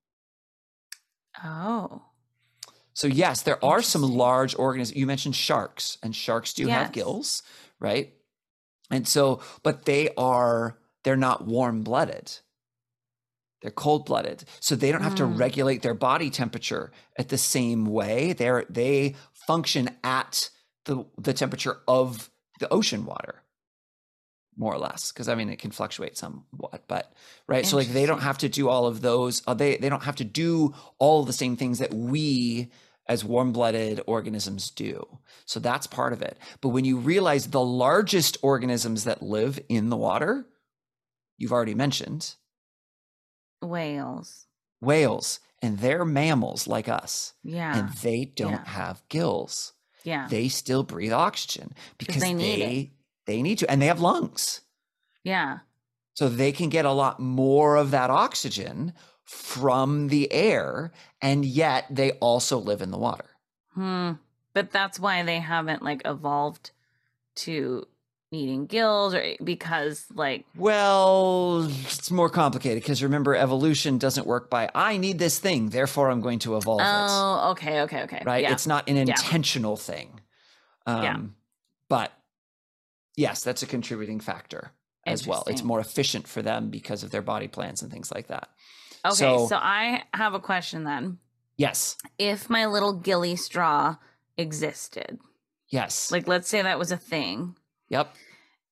Oh. 1.44 2.04
So 2.94 3.08
yes, 3.08 3.44
there 3.44 3.64
are 3.64 3.82
some 3.82 4.02
large 4.02 4.56
organisms. 4.58 4.98
You 4.98 5.06
mentioned 5.08 5.36
sharks, 5.36 5.98
and 6.04 6.16
sharks 6.16 6.54
do 6.54 6.68
have 6.68 6.92
gills, 6.92 7.44
right? 7.80 8.14
And 8.92 9.08
so, 9.08 9.42
but 9.64 9.86
they 9.86 10.10
are 10.18 10.78
they're 11.04 11.16
not 11.16 11.46
warm 11.46 11.82
blooded. 11.84 12.32
They're 13.62 13.72
cold 13.72 14.06
blooded, 14.06 14.44
so 14.60 14.76
they 14.76 14.92
don't 14.92 15.02
have 15.04 15.16
to 15.16 15.24
Mm. 15.24 15.38
regulate 15.40 15.82
their 15.82 15.94
body 15.94 16.30
temperature 16.30 16.92
at 17.18 17.30
the 17.30 17.38
same 17.38 17.86
way. 17.86 18.34
They're 18.34 18.66
they 18.70 19.16
function 19.48 19.90
at 20.04 20.50
the 20.86 21.06
the 21.18 21.34
temperature 21.34 21.80
of 21.88 22.30
the 22.60 22.68
ocean 22.74 23.06
water, 23.06 23.44
more 24.60 24.74
or 24.74 24.78
less. 24.78 25.12
Because 25.12 25.28
I 25.28 25.34
mean, 25.36 25.50
it 25.50 25.58
can 25.58 25.72
fluctuate 25.72 26.18
somewhat, 26.18 26.84
but 26.88 27.12
right. 27.48 27.66
So 27.66 27.78
like 27.78 27.88
they 27.88 28.06
don't 28.06 28.22
have 28.22 28.38
to 28.40 28.50
do 28.50 28.70
all 28.70 28.86
of 28.86 29.02
those. 29.02 29.42
Uh, 29.48 29.56
they 29.56 29.78
they 29.78 29.90
don't 29.90 30.04
have 30.04 30.18
to 30.18 30.24
do 30.26 30.76
all 31.00 31.24
the 31.24 31.34
same 31.34 31.56
things 31.56 31.80
that 31.80 31.94
we 31.94 32.70
as 33.08 33.26
warm-blooded 33.26 34.02
organisms 34.06 34.70
do. 34.70 35.04
So 35.46 35.60
that's 35.60 35.88
part 35.88 36.14
of 36.14 36.22
it. 36.22 36.38
But 36.62 36.70
when 36.70 36.86
you 36.86 36.98
realize 36.98 37.48
the 37.48 37.64
largest 37.64 38.38
organisms 38.44 39.06
that 39.06 39.24
live 39.24 39.60
in 39.68 39.90
the 39.90 39.98
water, 39.98 40.46
you've 41.40 41.52
already 41.52 41.74
mentioned 41.74 42.36
Whales. 43.62 44.46
whales, 44.80 45.40
and 45.62 45.80
they're 45.80 46.06
mammals 46.06 46.68
like 46.68 46.88
us, 46.88 47.34
Yeah. 47.44 47.78
and 47.80 47.90
they 47.98 48.26
don't 48.26 48.52
yeah. 48.54 48.70
have 48.70 49.02
gills. 49.10 49.74
yeah. 50.04 50.28
They 50.30 50.48
still 50.48 50.84
breathe 50.84 51.12
oxygen 51.12 51.74
because 51.98 52.22
they 52.22 52.34
they 52.34 52.34
need 52.36 52.92
they, 53.30 53.42
need 53.42 53.60
to, 53.60 53.70
and 53.72 53.82
they 53.82 53.86
have 53.88 54.02
lungs. 54.02 54.62
yeah. 55.24 55.60
So 56.16 56.28
they 56.28 56.52
can 56.52 56.68
get 56.68 56.84
a 56.84 56.92
lot 56.92 57.22
more 57.22 57.78
of 57.78 57.92
that 57.92 58.10
oxygen 58.10 58.92
from 59.24 60.10
the 60.10 60.30
air, 60.34 60.92
and 61.22 61.46
yet 61.46 61.86
they 61.90 62.12
also 62.14 62.58
live 62.58 62.82
in 62.82 62.92
the 62.92 62.98
water. 62.98 63.30
Hmm. 63.74 64.14
But 64.54 64.72
that's 64.72 65.00
why 65.00 65.24
they 65.24 65.40
haven't 65.40 65.82
like 65.82 66.02
evolved 66.04 66.72
to 67.46 67.86
needing 68.34 68.66
gills 68.66 69.14
or 69.16 69.24
because 69.44 70.06
like 70.14 70.46
Well, 70.58 71.68
it's 71.70 72.12
more 72.12 72.30
complicated 72.30 72.84
because 72.84 73.02
remember, 73.02 73.34
evolution 73.36 73.98
doesn't 73.98 74.28
work 74.28 74.50
by 74.50 74.70
I 74.76 74.98
need 74.98 75.20
this 75.20 75.40
thing, 75.40 75.70
therefore 75.70 76.10
I'm 76.12 76.20
going 76.22 76.40
to 76.40 76.58
evolve 76.58 76.82
it. 76.82 76.86
Oh, 76.88 77.52
okay, 77.52 77.82
okay, 77.82 78.02
okay. 78.04 78.24
Right? 78.26 78.44
Yeah. 78.44 78.52
It's 78.52 78.68
not 78.68 78.90
an 78.90 78.96
Yeah. 78.98 79.04
intentional 79.04 79.78
thing. 79.78 80.20
Um, 80.86 81.04
Yeah. 81.04 81.18
But 81.88 82.12
yes, 83.20 83.44
that's 83.44 83.62
a 83.64 83.68
contributing 83.68 84.20
factor 84.20 84.72
as 85.06 85.26
well. 85.28 85.44
It's 85.48 85.64
more 85.64 85.80
efficient 85.80 86.28
for 86.28 86.42
them 86.42 86.70
because 86.70 87.04
of 87.04 87.12
their 87.12 87.22
body 87.22 87.48
plans 87.48 87.82
and 87.82 87.92
things 87.92 88.12
like 88.12 88.28
that. 88.28 88.50
Okay, 89.06 89.16
so- 89.16 89.48
so 89.48 89.56
I 89.56 90.04
have 90.14 90.34
a 90.34 90.40
question 90.40 90.84
then. 90.84 91.20
Yes. 91.58 91.98
If 92.18 92.50
my 92.50 92.66
little 92.66 92.94
gilly 92.94 93.36
straw 93.36 93.98
existed, 94.38 95.20
Yes. 95.70 96.12
like 96.12 96.28
let's 96.28 96.48
say 96.50 96.62
that 96.62 96.80
was 96.80 96.92
a 96.92 96.98
thing, 96.98 97.56
yep. 97.90 98.14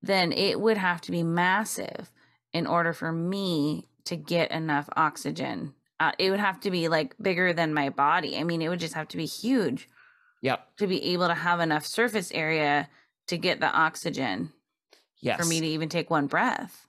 then 0.01 0.31
it 0.31 0.59
would 0.59 0.77
have 0.77 1.01
to 1.01 1.11
be 1.11 1.23
massive 1.23 2.11
in 2.53 2.65
order 2.67 2.93
for 2.93 3.11
me 3.11 3.87
to 4.05 4.15
get 4.15 4.51
enough 4.51 4.87
oxygen. 4.95 5.73
Uh, 5.99 6.11
it 6.17 6.29
would 6.31 6.39
have 6.39 6.59
to 6.61 6.71
be 6.71 6.87
like 6.87 7.15
bigger 7.21 7.51
than 7.53 7.73
my 7.73 7.89
body. 7.89 8.37
I 8.37 8.43
mean, 8.43 8.61
it 8.61 8.69
would 8.69 8.79
just 8.79 8.93
have 8.93 9.07
to 9.09 9.17
be 9.17 9.25
huge 9.25 9.89
Yep. 10.41 10.77
to 10.77 10.87
be 10.87 11.03
able 11.13 11.27
to 11.27 11.33
have 11.33 11.59
enough 11.59 11.85
surface 11.85 12.31
area 12.31 12.89
to 13.27 13.37
get 13.37 13.59
the 13.59 13.71
oxygen 13.71 14.51
Yes. 15.19 15.39
for 15.39 15.45
me 15.45 15.59
to 15.59 15.65
even 15.65 15.89
take 15.89 16.09
one 16.09 16.27
breath. 16.27 16.87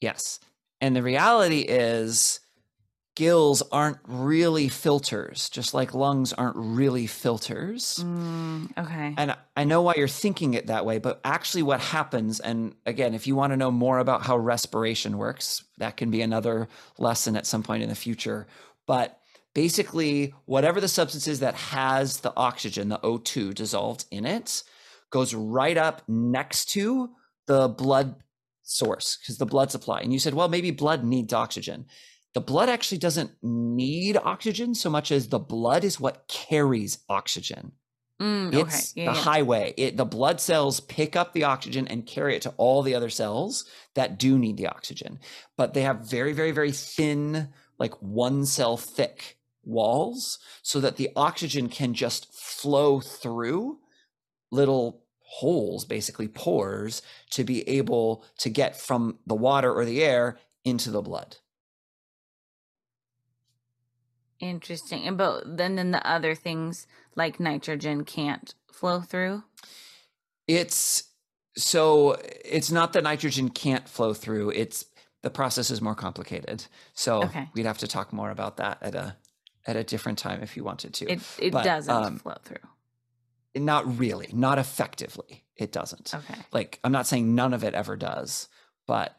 Yes. 0.00 0.40
And 0.80 0.96
the 0.96 1.02
reality 1.02 1.60
is, 1.60 2.40
gills 3.14 3.62
aren't 3.72 3.98
really 4.06 4.68
filters, 4.68 5.50
just 5.50 5.74
like 5.74 5.92
lungs 5.92 6.32
aren't 6.32 6.56
really 6.56 7.06
filters. 7.06 7.98
Mm, 7.98 8.78
okay. 8.78 9.12
And 9.18 9.36
I 9.56 9.64
know 9.64 9.82
why 9.82 9.94
you're 9.96 10.06
thinking 10.08 10.54
it 10.54 10.68
that 10.68 10.86
way, 10.86 10.98
but 10.98 11.20
actually, 11.24 11.64
what 11.64 11.80
happens, 11.80 12.38
and 12.38 12.74
again, 12.86 13.14
if 13.14 13.26
you 13.26 13.34
want 13.34 13.52
to 13.52 13.56
know 13.56 13.72
more 13.72 13.98
about 13.98 14.22
how 14.22 14.36
respiration 14.38 15.18
works, 15.18 15.64
that 15.78 15.96
can 15.96 16.10
be 16.10 16.22
another 16.22 16.68
lesson 16.96 17.36
at 17.36 17.44
some 17.46 17.62
point 17.64 17.82
in 17.82 17.88
the 17.88 17.96
future. 17.96 18.46
But 18.86 19.18
basically, 19.52 20.32
whatever 20.46 20.80
the 20.80 20.88
substance 20.88 21.26
is 21.26 21.40
that 21.40 21.54
has 21.54 22.20
the 22.20 22.32
oxygen, 22.36 22.88
the 22.88 22.98
O2 22.98 23.52
dissolved 23.52 24.04
in 24.12 24.24
it, 24.24 24.62
goes 25.10 25.34
right 25.34 25.76
up 25.76 26.02
next 26.08 26.66
to 26.70 27.10
the 27.46 27.68
blood 27.68 28.16
source 28.62 29.16
because 29.16 29.38
the 29.38 29.46
blood 29.46 29.70
supply. 29.70 30.00
And 30.00 30.12
you 30.12 30.18
said, 30.18 30.34
well, 30.34 30.48
maybe 30.48 30.70
blood 30.70 31.04
needs 31.04 31.32
oxygen. 31.32 31.86
The 32.34 32.40
blood 32.40 32.68
actually 32.68 32.98
doesn't 32.98 33.32
need 33.42 34.16
oxygen 34.16 34.74
so 34.74 34.90
much 34.90 35.10
as 35.10 35.28
the 35.28 35.38
blood 35.38 35.82
is 35.82 35.98
what 35.98 36.28
carries 36.28 36.98
oxygen. 37.08 37.72
Mm, 38.20 38.48
okay. 38.48 38.60
It's 38.60 38.96
Yeah, 38.96 39.12
the 39.12 39.16
yeah. 39.16 39.22
highway. 39.22 39.74
It, 39.76 39.96
the 39.96 40.04
blood 40.04 40.40
cells 40.40 40.80
pick 40.80 41.16
up 41.16 41.32
the 41.32 41.44
oxygen 41.44 41.88
and 41.88 42.06
carry 42.06 42.36
it 42.36 42.42
to 42.42 42.54
all 42.56 42.82
the 42.82 42.94
other 42.94 43.08
cells 43.08 43.64
that 43.94 44.18
do 44.18 44.38
need 44.38 44.56
the 44.56 44.66
oxygen. 44.66 45.20
But 45.56 45.72
they 45.72 45.82
have 45.82 46.08
very, 46.08 46.32
very, 46.32 46.50
very 46.52 46.72
thin, 46.72 47.48
like 47.78 47.94
one 48.02 48.44
cell 48.44 48.76
thick 48.76 49.38
walls 49.64 50.38
so 50.62 50.80
that 50.80 50.96
the 50.96 51.10
oxygen 51.14 51.68
can 51.68 51.94
just 51.94 52.32
flow 52.34 53.00
through 53.00 53.78
little 54.50 55.02
holes, 55.20 55.84
basically 55.84 56.28
pores, 56.28 57.02
to 57.30 57.44
be 57.44 57.68
able 57.68 58.24
to 58.38 58.48
get 58.48 58.76
from 58.76 59.18
the 59.26 59.34
water 59.34 59.72
or 59.72 59.84
the 59.84 60.02
air 60.02 60.38
into 60.64 60.90
the 60.90 61.02
blood. 61.02 61.36
Interesting. 64.40 65.02
And 65.06 65.18
but 65.18 65.56
then 65.56 65.74
then 65.76 65.90
the 65.90 66.06
other 66.08 66.34
things 66.34 66.86
like 67.16 67.40
nitrogen 67.40 68.04
can't 68.04 68.54
flow 68.72 69.00
through. 69.00 69.42
It's 70.46 71.04
so 71.56 72.16
it's 72.44 72.70
not 72.70 72.92
that 72.92 73.02
nitrogen 73.02 73.48
can't 73.50 73.88
flow 73.88 74.14
through. 74.14 74.50
It's 74.50 74.84
the 75.22 75.30
process 75.30 75.70
is 75.70 75.82
more 75.82 75.96
complicated. 75.96 76.66
So 76.94 77.24
Okay. 77.24 77.48
we'd 77.54 77.66
have 77.66 77.78
to 77.78 77.88
talk 77.88 78.12
more 78.12 78.30
about 78.30 78.58
that 78.58 78.78
at 78.80 78.94
a 78.94 79.16
at 79.66 79.74
a 79.76 79.82
different 79.82 80.18
time 80.18 80.40
if 80.42 80.56
you 80.56 80.62
wanted 80.62 80.94
to. 80.94 81.12
It 81.12 81.20
it 81.40 81.52
But, 81.52 81.64
doesn't 81.64 81.92
um, 81.94 82.18
flow 82.18 82.36
through. 82.44 82.58
Not 83.54 83.98
really, 83.98 84.28
not 84.32 84.58
effectively. 84.58 85.44
It 85.56 85.72
doesn't. 85.72 86.14
Okay. 86.14 86.34
Like 86.52 86.78
I'm 86.84 86.92
not 86.92 87.06
saying 87.06 87.34
none 87.34 87.52
of 87.54 87.64
it 87.64 87.74
ever 87.74 87.96
does, 87.96 88.48
but 88.86 89.16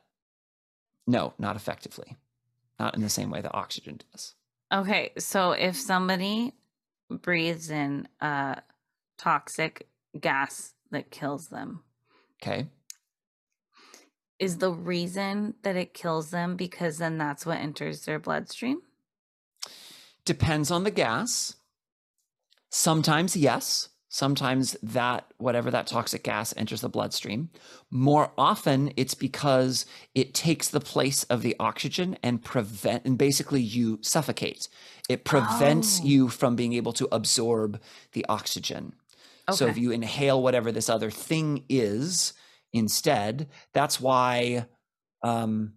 no, 1.07 1.33
not 1.37 1.55
effectively. 1.55 2.17
Not 2.79 2.95
in 2.95 3.01
the 3.01 3.09
same 3.09 3.29
way 3.29 3.41
that 3.41 3.53
oxygen 3.55 3.99
does. 4.11 4.35
Okay. 4.71 5.11
So 5.17 5.51
if 5.51 5.75
somebody 5.75 6.53
breathes 7.09 7.69
in 7.69 8.07
a 8.21 8.61
toxic 9.17 9.87
gas 10.19 10.73
that 10.91 11.11
kills 11.11 11.49
them, 11.49 11.83
Okay. 12.41 12.67
is 14.39 14.59
the 14.59 14.71
reason 14.71 15.55
that 15.63 15.75
it 15.75 15.93
kills 15.93 16.29
them 16.29 16.55
because 16.55 16.99
then 16.99 17.17
that's 17.17 17.45
what 17.45 17.57
enters 17.57 18.05
their 18.05 18.19
bloodstream? 18.19 18.81
Depends 20.23 20.71
on 20.71 20.83
the 20.85 20.91
gas. 20.91 21.55
Sometimes, 22.69 23.35
yes. 23.35 23.89
Sometimes 24.11 24.75
that, 24.81 25.31
whatever 25.37 25.69
that 25.69 25.85
toxic 25.85 26.23
gas 26.23 26.51
enters 26.57 26.81
the 26.81 26.89
bloodstream. 26.89 27.51
More 27.91 28.31
often, 28.39 28.91
it's 28.97 29.13
because 29.13 29.85
it 30.15 30.33
takes 30.33 30.67
the 30.67 30.79
place 30.79 31.23
of 31.25 31.43
the 31.43 31.55
oxygen 31.59 32.17
and 32.23 32.43
prevent, 32.43 33.05
and 33.05 33.19
basically 33.19 33.61
you 33.61 33.99
suffocate. 34.01 34.67
It 35.07 35.25
prevents 35.25 36.01
Oh. 36.01 36.05
you 36.05 36.27
from 36.27 36.55
being 36.55 36.73
able 36.73 36.93
to 36.93 37.07
absorb 37.11 37.79
the 38.13 38.25
oxygen. 38.27 38.95
Okay. 39.47 39.55
So 39.57 39.67
if 39.67 39.77
you 39.77 39.91
inhale 39.91 40.41
whatever 40.41 40.71
this 40.71 40.89
other 40.89 41.11
thing 41.11 41.63
is 41.69 42.33
instead, 42.73 43.47
that's 43.73 44.01
why, 44.01 44.65
um, 45.23 45.73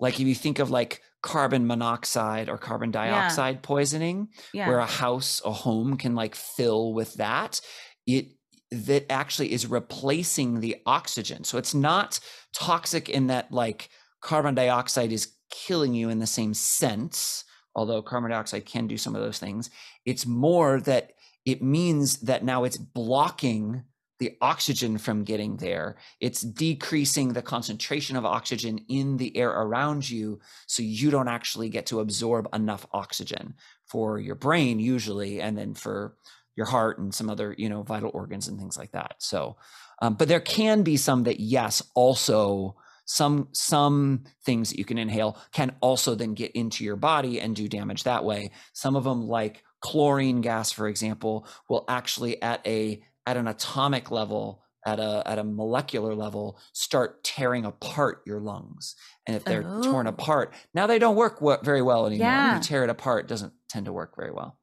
like 0.00 0.14
if 0.20 0.26
you 0.26 0.34
think 0.34 0.58
of 0.58 0.70
like 0.70 1.02
carbon 1.26 1.66
monoxide 1.66 2.48
or 2.48 2.56
carbon 2.56 2.92
dioxide 2.92 3.60
poisoning, 3.60 4.28
Yeah. 4.54 4.68
where 4.68 4.78
a 4.78 4.86
house, 4.86 5.42
a 5.44 5.52
home 5.52 5.96
can 5.96 6.14
like 6.14 6.36
fill 6.36 6.94
with 6.94 7.14
that, 7.14 7.60
it 8.06 8.26
that 8.70 9.10
actually 9.10 9.52
is 9.52 9.66
replacing 9.66 10.60
the 10.60 10.76
oxygen. 10.86 11.42
So 11.44 11.58
it's 11.58 11.74
not 11.74 12.20
toxic 12.54 13.08
in 13.08 13.26
that 13.26 13.50
like 13.50 13.90
carbon 14.20 14.54
dioxide 14.54 15.10
is 15.12 15.32
killing 15.50 15.94
you 15.94 16.10
in 16.10 16.20
the 16.20 16.26
same 16.28 16.54
sense, 16.54 17.44
although 17.74 18.02
carbon 18.02 18.30
dioxide 18.30 18.64
can 18.64 18.86
do 18.86 18.96
some 18.96 19.16
of 19.16 19.22
those 19.22 19.38
things. 19.38 19.68
It's 20.04 20.26
more 20.26 20.80
that 20.82 21.12
it 21.44 21.60
means 21.60 22.20
that 22.20 22.44
now 22.44 22.64
it's 22.64 22.76
blocking 22.76 23.82
the 24.18 24.36
oxygen 24.40 24.98
from 24.98 25.24
getting 25.24 25.56
there. 25.58 25.96
It's 26.20 26.40
decreasing 26.40 27.32
the 27.32 27.42
concentration 27.42 28.16
of 28.16 28.24
oxygen 28.24 28.80
in 28.88 29.16
the 29.16 29.36
air 29.36 29.50
around 29.50 30.08
you 30.08 30.40
so 30.66 30.82
you 30.82 31.10
don't 31.10 31.28
actually 31.28 31.68
get 31.68 31.86
to 31.86 32.00
absorb 32.00 32.48
enough 32.54 32.86
oxygen 32.92 33.54
for 33.84 34.18
your 34.18 34.34
brain 34.34 34.78
usually 34.78 35.40
and 35.40 35.56
then 35.56 35.74
for 35.74 36.16
your 36.56 36.66
heart 36.66 36.98
and 36.98 37.14
some 37.14 37.30
other 37.30 37.54
you 37.58 37.68
know 37.68 37.82
vital 37.82 38.10
organs 38.14 38.48
and 38.48 38.58
things 38.58 38.76
like 38.76 38.90
that 38.92 39.14
so 39.18 39.56
um, 40.02 40.14
but 40.14 40.28
there 40.28 40.40
can 40.40 40.82
be 40.82 40.96
some 40.96 41.22
that 41.24 41.38
yes 41.38 41.82
also 41.94 42.74
some 43.04 43.48
some 43.52 44.24
things 44.44 44.70
that 44.70 44.78
you 44.78 44.84
can 44.84 44.98
inhale 44.98 45.38
can 45.52 45.74
also 45.80 46.14
then 46.14 46.34
get 46.34 46.50
into 46.52 46.82
your 46.82 46.96
body 46.96 47.40
and 47.40 47.54
do 47.54 47.68
damage 47.68 48.02
that 48.02 48.24
way 48.24 48.50
some 48.72 48.96
of 48.96 49.04
them 49.04 49.28
like 49.28 49.62
chlorine 49.80 50.40
gas 50.40 50.72
for 50.72 50.88
example 50.88 51.46
will 51.68 51.84
actually 51.88 52.40
at 52.42 52.66
a 52.66 53.00
at 53.26 53.36
an 53.36 53.48
atomic 53.48 54.10
level 54.10 54.62
at 54.86 55.00
a 55.00 55.22
at 55.26 55.38
a 55.38 55.44
molecular 55.44 56.14
level 56.14 56.58
start 56.72 57.24
tearing 57.24 57.64
apart 57.64 58.22
your 58.24 58.38
lungs 58.40 58.94
and 59.26 59.36
if 59.36 59.44
they're 59.44 59.62
torn 59.62 60.06
Oh. 60.06 60.10
apart 60.10 60.54
now 60.74 60.86
they 60.86 60.98
don't 61.00 61.16
work 61.16 61.40
very 61.64 61.82
well 61.82 62.06
anymore 62.06 62.26
Yeah. 62.26 62.54
you 62.56 62.62
tear 62.62 62.84
it 62.84 62.90
apart 62.90 63.24
it 63.24 63.28
doesn't 63.28 63.52
tend 63.68 63.86
to 63.86 63.92
work 63.92 64.14
very 64.16 64.30
well 64.32 64.58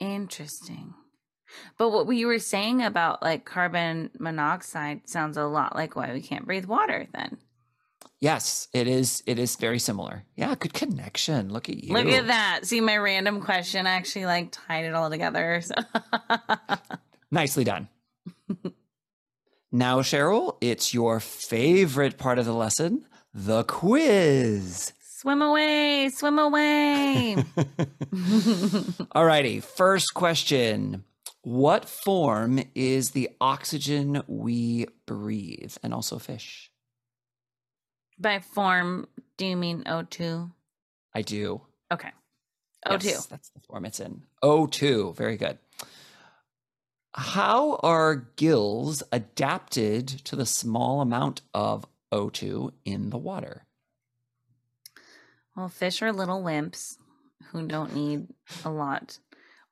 Interesting. 0.00 0.94
But 1.78 1.90
what 1.90 2.08
you 2.14 2.26
were 2.26 2.38
saying 2.38 2.82
about 2.82 3.22
like 3.22 3.44
carbon 3.44 4.10
monoxide 4.18 5.08
sounds 5.08 5.36
a 5.36 5.44
lot 5.44 5.74
like 5.74 5.96
why 5.96 6.12
we 6.12 6.20
can't 6.20 6.44
breathe 6.46 6.66
water 6.66 7.06
then. 7.14 7.38
yes 8.20 8.68
it 8.74 8.86
is 8.88 9.22
it 9.26 9.38
is 9.38 9.56
very 9.56 9.78
similar 9.78 10.24
yeah 10.36 10.54
good 10.56 10.74
connection 10.74 11.48
look 11.48 11.68
at 11.68 11.76
you 11.82 11.92
Look 11.94 12.06
at 12.06 12.26
that. 12.26 12.60
See 12.66 12.80
my 12.80 12.96
random 12.96 13.40
question 13.40 13.86
I 13.86 13.90
actually 13.92 14.26
like 14.26 14.48
tied 14.50 14.84
it 14.84 14.94
all 14.94 15.10
together. 15.10 15.60
So 15.62 15.74
nicely 17.30 17.64
done 17.64 17.88
now 19.72 20.00
cheryl 20.00 20.56
it's 20.60 20.94
your 20.94 21.20
favorite 21.20 22.18
part 22.18 22.38
of 22.38 22.44
the 22.44 22.54
lesson 22.54 23.04
the 23.34 23.64
quiz 23.64 24.92
swim 25.18 25.42
away, 25.42 26.08
swim 26.10 26.38
away. 26.38 27.34
Alrighty, 29.16 29.62
first 29.62 30.14
question. 30.14 31.04
What 31.42 31.88
form 31.88 32.62
is 32.74 33.10
the 33.10 33.30
oxygen 33.40 34.22
we 34.28 34.86
breathe 35.06 35.76
and 35.82 35.92
also 35.92 36.18
fish? 36.18 36.70
By 38.18 38.40
form, 38.40 39.08
do 39.36 39.46
you 39.46 39.56
mean 39.56 39.84
O2? 39.84 40.52
I 41.14 41.22
do. 41.22 41.62
Okay. 41.92 42.10
O2. 42.86 43.04
Yes, 43.04 43.26
that's 43.26 43.50
the 43.50 43.60
form 43.60 43.84
it's 43.86 43.98
in. 44.00 44.22
O2. 44.42 45.16
Very 45.16 45.36
good. 45.36 45.58
How 47.18 47.80
are 47.82 48.14
gills 48.36 49.02
adapted 49.10 50.06
to 50.06 50.36
the 50.36 50.46
small 50.46 51.00
amount 51.00 51.40
of 51.52 51.84
O2 52.12 52.70
in 52.84 53.10
the 53.10 53.18
water? 53.18 53.66
Well, 55.56 55.68
fish 55.68 56.00
are 56.00 56.12
little 56.12 56.44
wimps 56.44 56.96
who 57.50 57.66
don't 57.66 57.92
need 57.92 58.28
a 58.64 58.70
lot. 58.70 59.18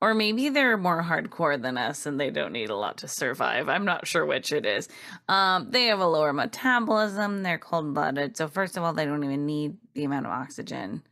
Or 0.00 0.12
maybe 0.12 0.48
they're 0.48 0.76
more 0.76 1.04
hardcore 1.04 1.62
than 1.62 1.78
us 1.78 2.04
and 2.04 2.18
they 2.18 2.30
don't 2.30 2.52
need 2.52 2.68
a 2.68 2.74
lot 2.74 2.98
to 2.98 3.08
survive. 3.08 3.68
I'm 3.68 3.84
not 3.84 4.08
sure 4.08 4.26
which 4.26 4.52
it 4.52 4.66
is. 4.66 4.88
Um, 5.28 5.70
they 5.70 5.84
have 5.84 6.00
a 6.00 6.06
lower 6.08 6.32
metabolism. 6.32 7.44
They're 7.44 7.58
cold 7.58 7.94
blooded. 7.94 8.36
So, 8.36 8.48
first 8.48 8.76
of 8.76 8.82
all, 8.82 8.92
they 8.92 9.04
don't 9.04 9.22
even 9.22 9.46
need 9.46 9.76
the 9.94 10.02
amount 10.02 10.26
of 10.26 10.32
oxygen 10.32 11.04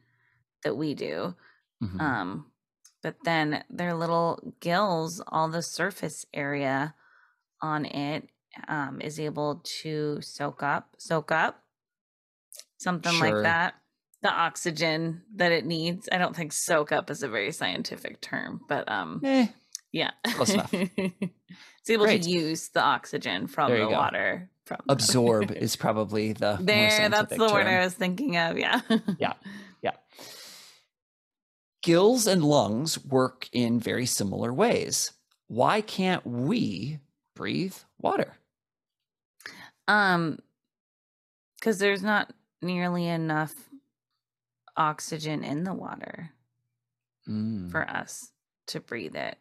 that 0.65 0.77
we 0.77 0.95
do. 0.95 1.37
Mhm. 1.81 2.01
Um, 2.01 2.51
but 3.05 3.15
then 3.25 3.63
their 3.71 3.95
little 3.95 4.41
gills, 4.61 5.21
all 5.29 5.49
the 5.49 5.63
surface 5.63 6.25
area 6.35 6.95
on 7.63 7.85
it 7.85 8.29
um, 8.67 9.01
is 9.01 9.21
able 9.21 9.63
to 9.83 10.19
soak 10.23 10.63
up, 10.63 10.97
soak 10.99 11.31
up 11.31 11.63
something 12.79 13.13
Sure. 13.13 13.35
like 13.37 13.43
that. 13.45 13.75
The 14.23 14.31
oxygen 14.31 15.23
that 15.37 15.53
it 15.53 15.67
needs. 15.67 16.09
I 16.11 16.17
don't 16.19 16.35
think 16.35 16.53
soak 16.53 16.93
up 16.93 17.11
is 17.11 17.23
a 17.23 17.29
very 17.29 17.53
scientific 17.53 18.21
term, 18.23 18.61
but 18.69 18.91
um, 18.91 19.21
Eh, 19.23 19.47
Yeah. 19.93 20.11
Close 20.35 20.51
enough. 20.55 20.73
it's 20.75 21.91
able 21.91 22.07
Great. 22.07 22.23
to 22.23 22.31
use 22.31 22.71
the 22.71 22.81
oxygen 22.83 23.47
from 23.47 23.71
the 23.71 23.77
go. 23.79 23.91
water. 23.91 24.51
From 24.65 24.81
Absorb 24.89 25.51
is 25.53 25.77
probably 25.77 26.33
the 26.33 26.57
there. 26.61 27.09
That's 27.11 27.37
the 27.37 27.53
word. 27.53 27.67
I 27.67 27.85
was 27.85 27.93
thinking 27.93 28.39
of. 28.39 28.57
Yeah. 28.59 28.81
Yeah. 29.19 29.35
Yeah. 29.83 29.93
Gills 31.85 32.27
and 32.27 32.43
lungs 32.43 33.05
work 33.05 33.47
in 33.53 33.79
very 33.79 34.07
similar 34.07 34.55
ways. 34.55 35.13
Why 35.49 35.83
can't 35.83 36.25
we 36.25 36.99
breathe 37.37 37.77
water? 38.01 38.39
Um, 39.87 40.39
because 41.57 41.77
there's 41.79 42.03
not 42.03 42.33
nearly 42.63 43.07
enough 43.07 43.53
oxygen 44.79 45.45
in 45.45 45.65
the 45.65 45.75
water 45.75 46.31
Mm. 47.29 47.71
for 47.71 47.87
us 47.87 48.33
to 48.69 48.81
breathe 48.81 49.15
it. 49.15 49.37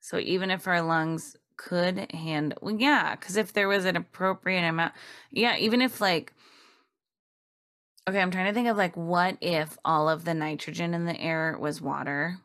So 0.00 0.18
even 0.18 0.50
if 0.50 0.66
our 0.66 0.82
lungs 0.82 1.36
could 1.56 2.12
handle, 2.12 2.58
well, 2.60 2.76
yeah, 2.78 3.16
because 3.16 3.38
if 3.38 3.54
there 3.54 3.66
was 3.68 3.86
an 3.86 3.96
appropriate 3.96 4.68
amount, 4.68 4.92
yeah, 5.30 5.56
even 5.56 5.80
if 5.80 6.02
like, 6.02 6.34
okay, 8.10 8.20
I'm 8.20 8.30
trying 8.30 8.46
to 8.46 8.52
think 8.52 8.68
of 8.68 8.76
like, 8.76 8.96
what 8.96 9.36
if 9.40 9.78
all 9.84 10.08
of 10.08 10.24
the 10.24 10.34
nitrogen 10.34 10.94
in 10.94 11.06
the 11.06 11.18
air 11.18 11.56
was 11.58 11.80
water? 11.80 12.38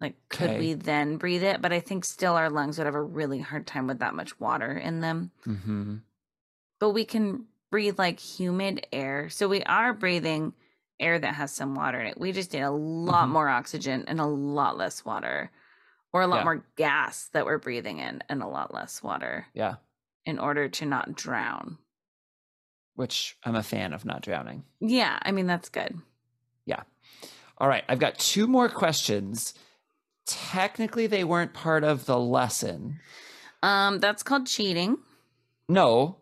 Like, 0.00 0.14
could 0.28 0.50
Okay. 0.50 0.58
we 0.58 0.74
then 0.74 1.16
breathe 1.16 1.42
it? 1.42 1.60
But 1.62 1.72
I 1.72 1.80
think 1.80 2.04
still 2.04 2.34
our 2.34 2.50
lungs 2.50 2.78
would 2.78 2.86
have 2.86 2.94
a 2.94 3.02
really 3.02 3.40
hard 3.40 3.66
time 3.66 3.86
with 3.86 4.00
that 4.00 4.14
much 4.14 4.38
water 4.40 4.72
in 4.72 5.00
them. 5.00 5.30
hmm 5.44 5.96
But 6.78 6.90
we 6.90 7.04
can 7.04 7.46
breathe 7.70 7.98
like 7.98 8.20
humid 8.20 8.86
air. 8.92 9.28
So 9.30 9.48
we 9.48 9.62
are 9.62 9.94
breathing 9.94 10.52
air 11.00 11.18
that 11.18 11.34
has 11.34 11.52
some 11.52 11.74
water 11.74 12.00
in 12.00 12.06
it. 12.08 12.18
We 12.18 12.32
just 12.32 12.52
need 12.52 12.62
a 12.62 12.70
lot 12.70 13.28
Mhm. 13.28 13.32
more 13.32 13.48
oxygen 13.48 14.04
and 14.06 14.20
a 14.20 14.26
lot 14.26 14.76
less 14.76 15.04
water, 15.04 15.50
or 16.12 16.22
a 16.22 16.26
lot 16.26 16.38
Yeah. 16.40 16.44
more 16.44 16.64
gas 16.76 17.28
that 17.28 17.46
we're 17.46 17.58
breathing 17.58 17.98
in 17.98 18.22
and 18.28 18.42
a 18.42 18.46
lot 18.48 18.74
less 18.74 19.02
water 19.02 19.46
Yeah. 19.54 19.76
in 20.26 20.38
order 20.38 20.68
to 20.68 20.86
not 20.86 21.14
drown. 21.14 21.78
Which 22.94 23.36
I'm 23.44 23.54
a 23.54 23.62
fan 23.62 23.92
of 23.92 24.04
not 24.04 24.22
drowning. 24.22 24.64
Yeah, 24.80 25.18
I 25.22 25.32
mean, 25.32 25.46
that's 25.46 25.68
good. 25.68 25.96
Yeah. 26.66 26.82
All 27.58 27.68
right. 27.68 27.84
I've 27.88 27.98
got 27.98 28.18
two 28.18 28.46
more 28.46 28.68
questions. 28.68 29.54
Technically, 30.26 31.06
they 31.06 31.24
weren't 31.24 31.52
part 31.54 31.84
of 31.84 32.06
the 32.06 32.18
lesson. 32.18 33.00
Um, 33.62 33.98
that's 33.98 34.22
called 34.22 34.46
cheating. 34.46 34.98
No, 35.68 36.16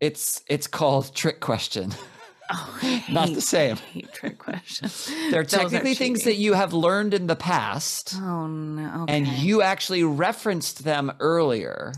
it's 0.00 0.42
it's 0.48 0.66
called 0.66 1.14
trick 1.14 1.40
question. 1.40 1.92
Oh, 2.48 2.78
I 2.80 3.04
Not 3.10 3.34
the 3.34 3.40
same. 3.40 3.74
Hate 3.74 4.12
trick 4.12 4.38
questions. 4.38 5.06
They're 5.32 5.42
Those 5.42 5.50
technically 5.50 5.94
things 5.96 6.22
that 6.22 6.36
you 6.36 6.52
have 6.52 6.72
learned 6.72 7.12
in 7.12 7.26
the 7.26 7.34
past, 7.34 8.14
Oh 8.16 8.46
no! 8.46 9.02
Okay. 9.02 9.16
and 9.16 9.26
you 9.26 9.62
actually 9.62 10.04
referenced 10.04 10.84
them 10.84 11.12
earlier. 11.18 11.92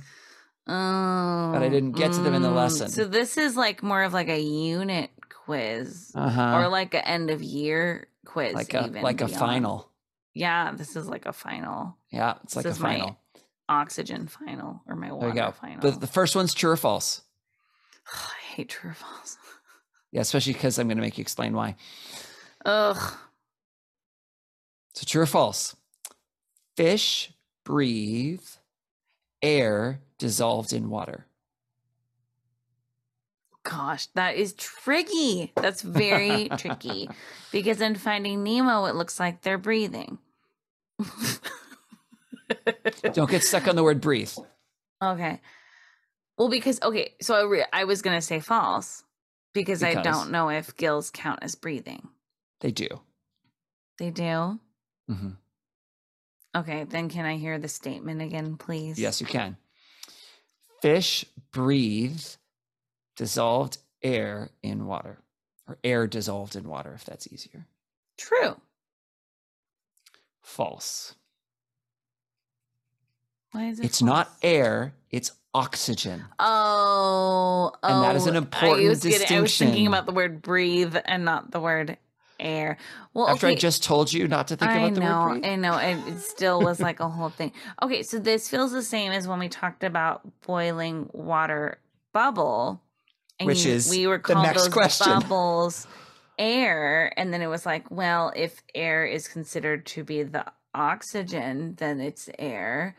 Oh, 0.69 1.55
I 1.55 1.69
didn't 1.71 1.93
get 1.93 2.13
to 2.13 2.21
them 2.21 2.35
in 2.35 2.43
the 2.43 2.51
mm, 2.51 2.57
lesson. 2.57 2.89
So 2.91 3.05
this 3.05 3.39
is 3.39 3.57
like 3.57 3.83
more 3.83 4.03
of 4.03 4.13
like 4.13 4.29
a 4.29 4.41
unit 4.41 5.11
quiz. 5.31 6.13
Uh 6.15 6.29
huh. 6.29 6.59
or 6.59 6.69
like 6.69 6.93
an 6.95 7.01
end 7.05 7.31
of 7.31 7.43
year 7.43 8.09
quiz, 8.27 8.53
like 8.55 8.75
a 8.75 8.87
even 8.87 9.03
like 9.03 9.21
a 9.23 9.29
final. 9.29 9.91
Yeah, 10.35 10.73
this 10.75 10.95
is 10.95 11.09
like 11.09 11.27
a 11.27 11.33
final. 11.33 11.97
Yeah, 12.11 12.35
it's 12.45 12.55
like 12.55 12.65
this 12.65 12.75
a 12.75 12.77
is 12.77 12.81
my 12.81 12.99
final. 12.99 13.19
oxygen 13.69 14.29
final 14.29 14.83
or 14.87 14.95
my 14.95 15.07
There 15.09 15.17
water 15.17 15.29
you 15.29 15.35
go. 15.35 15.51
final. 15.53 15.81
The, 15.81 15.99
the 15.99 16.07
first 16.07 16.37
one's 16.37 16.53
true 16.55 16.71
or 16.71 16.77
false. 16.77 17.23
I 18.13 18.55
hate 18.55 18.69
true 18.69 18.91
or 18.91 18.95
false. 18.95 19.37
Yeah, 20.11 20.23
especially 20.23 20.55
because 20.55 20.79
I'm 20.79 20.87
going 20.89 20.97
to 20.97 21.03
make 21.03 21.19
you 21.19 21.23
explain 21.23 21.53
why. 21.53 21.77
Ugh. 22.65 22.97
So 24.95 25.05
true 25.07 25.21
or 25.21 25.27
false? 25.27 25.77
Fish 26.79 27.31
breathe 27.63 28.41
air 29.43 30.01
dissolved 30.19 30.73
in 30.73 30.91
water. 30.91 31.27
Gosh, 33.65 34.07
that 34.15 34.37
is 34.37 34.55
tricky. 34.55 35.53
That's 35.57 35.83
very 35.83 36.49
tricky 36.57 37.09
because 37.53 37.81
in 37.81 37.97
Finding 37.97 38.43
Nemo, 38.43 38.87
it 38.87 38.95
looks 38.95 39.21
like 39.21 39.43
they're 39.43 39.59
breathing. 39.59 40.19
Don't 43.13 43.31
get 43.31 43.43
stuck 43.43 43.69
on 43.69 43.77
the 43.77 43.83
word 43.83 44.01
breathe. 44.01 44.33
Okay. 45.03 45.41
Well, 46.39 46.49
because 46.49 46.81
okay, 46.83 47.15
so 47.21 47.35
I, 47.35 47.43
re- 47.45 47.67
I 47.73 47.85
was 47.85 48.01
gonna 48.03 48.23
say 48.23 48.41
false 48.41 49.05
because, 49.53 49.83
I 49.83 49.95
don't 49.95 50.31
know 50.31 50.49
if 50.49 50.77
gills 50.77 51.11
count 51.11 51.41
as 51.43 51.55
breathing. 51.55 52.09
They 52.61 52.71
do. 52.71 52.89
They 53.99 54.11
do. 54.11 54.59
Mhm. 55.11 55.37
Okay, 56.59 56.85
then 56.85 57.09
can 57.09 57.25
I 57.25 57.37
hear 57.37 57.59
the 57.59 57.69
statement 57.69 58.21
again, 58.21 58.57
please? 58.57 58.99
Yes, 58.99 59.21
you 59.21 59.27
can. 59.27 59.57
Fish 60.83 61.25
breathe 61.53 62.23
dissolved 63.17 63.79
air 64.03 64.51
in 64.63 64.87
water, 64.87 65.19
or 65.69 65.79
air 65.85 66.07
dissolved 66.07 66.57
in 66.57 66.69
water, 66.69 66.93
if 66.95 67.05
that's 67.05 67.33
easier. 67.33 67.67
True. 68.17 68.61
False. 70.43 71.15
Why 73.53 73.67
is 73.69 73.79
it? 73.81 73.85
It's 73.87 74.03
not 74.03 74.31
air, 74.43 74.95
it's 75.11 75.31
oxygen. 75.55 76.25
Oh, 76.39 77.73
And 77.83 78.03
that 78.03 78.17
is 78.17 78.27
oh, 78.27 78.31
an 78.31 78.37
oh, 78.37 78.39
important 78.39 78.87
I 78.87 78.89
was 78.89 79.05
getting- 79.05 79.37
I 79.37 79.41
was 79.41 79.57
thinking 79.57 79.87
about 79.87 80.07
the 80.07 80.13
word 80.13 80.43
breathe 80.43 80.97
and 81.05 81.25
not 81.25 81.51
the 81.51 81.61
word 81.61 81.99
air. 82.39 82.77
Well, 83.15 83.29
After 83.29 83.47
okay. 83.47 83.55
I 83.57 83.59
just 83.59 83.83
told 83.85 84.13
you 84.13 84.29
not 84.29 84.49
to 84.49 84.57
think 84.57 84.71
I 84.71 84.79
about 84.79 84.95
the 84.95 85.01
know, 85.01 85.23
word 85.25 85.41
breathe. 85.41 85.45
I 85.53 85.57
know. 85.57 85.77
It, 85.77 85.99
it 86.15 86.21
still 86.21 86.61
was 86.61 86.81
like 86.81 87.01
a 87.01 87.09
whole 87.09 87.31
thing. 87.31 87.53
Okay, 87.83 88.03
so 88.03 88.19
this 88.19 88.49
feels 88.49 88.73
the 88.73 88.83
same 88.83 89.13
as 89.13 89.27
when 89.29 89.39
we 89.39 89.49
talked 89.49 89.85
about 89.85 90.23
boiling 90.43 91.09
water 91.13 91.79
bubble, 92.13 92.81
Which 93.43 93.65
you- 93.65 93.73
is 93.73 93.91
we 93.91 94.07
were 94.07 94.19
the 94.19 94.35
called 94.35 94.55
those 94.55 94.69
question. 94.69 95.13
bubbles 95.21 95.87
air, 96.39 97.13
and 97.17 97.33
then 97.35 97.43
it 97.43 97.49
was 97.49 97.67
like, 97.67 97.91
well, 97.91 98.33
if 98.37 98.63
air 98.75 99.05
is 99.05 99.27
considered 99.27 99.85
to 99.87 100.05
be 100.05 100.23
the 100.23 100.45
oxygen, 100.75 101.75
then 101.79 102.01
it's 102.01 102.29
air. 102.39 102.97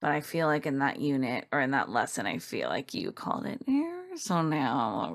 But 0.00 0.10
I 0.10 0.20
feel 0.20 0.46
like 0.46 0.66
in 0.66 0.80
that 0.80 0.98
unit 1.00 1.46
or 1.52 1.60
in 1.60 1.70
that 1.70 1.88
lesson, 1.88 2.26
I 2.26 2.38
feel 2.38 2.68
like 2.68 2.92
you 2.92 3.12
called 3.12 3.46
it 3.46 3.62
air. 3.68 3.91
So 4.16 4.42
now, 4.42 5.14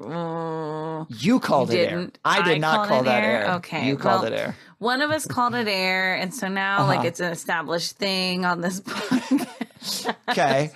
uh, 1.10 1.14
You 1.14 1.40
called 1.40 1.72
it 1.72 1.92
air. 1.92 2.10
I 2.26 2.42
did 2.42 2.56
I 2.56 2.58
not 2.58 2.88
call 2.88 3.04
that 3.04 3.24
air? 3.24 3.46
air. 3.46 3.52
Okay, 3.56 3.88
You 3.88 3.96
called 3.96 4.24
well, 4.24 4.34
it 4.34 4.36
air. 4.36 4.56
one 4.80 5.02
of 5.02 5.12
us 5.12 5.26
called 5.28 5.54
it 5.54 5.68
air, 5.68 6.16
and 6.16 6.34
so 6.34 6.48
now 6.48 6.86
like 6.88 7.00
Uh-huh. 7.00 7.08
it's 7.08 7.20
an 7.20 7.32
established 7.32 7.98
thing 7.98 8.44
on 8.46 8.62
this 8.62 8.82
podcast. 8.82 10.16
Okay. 10.30 10.72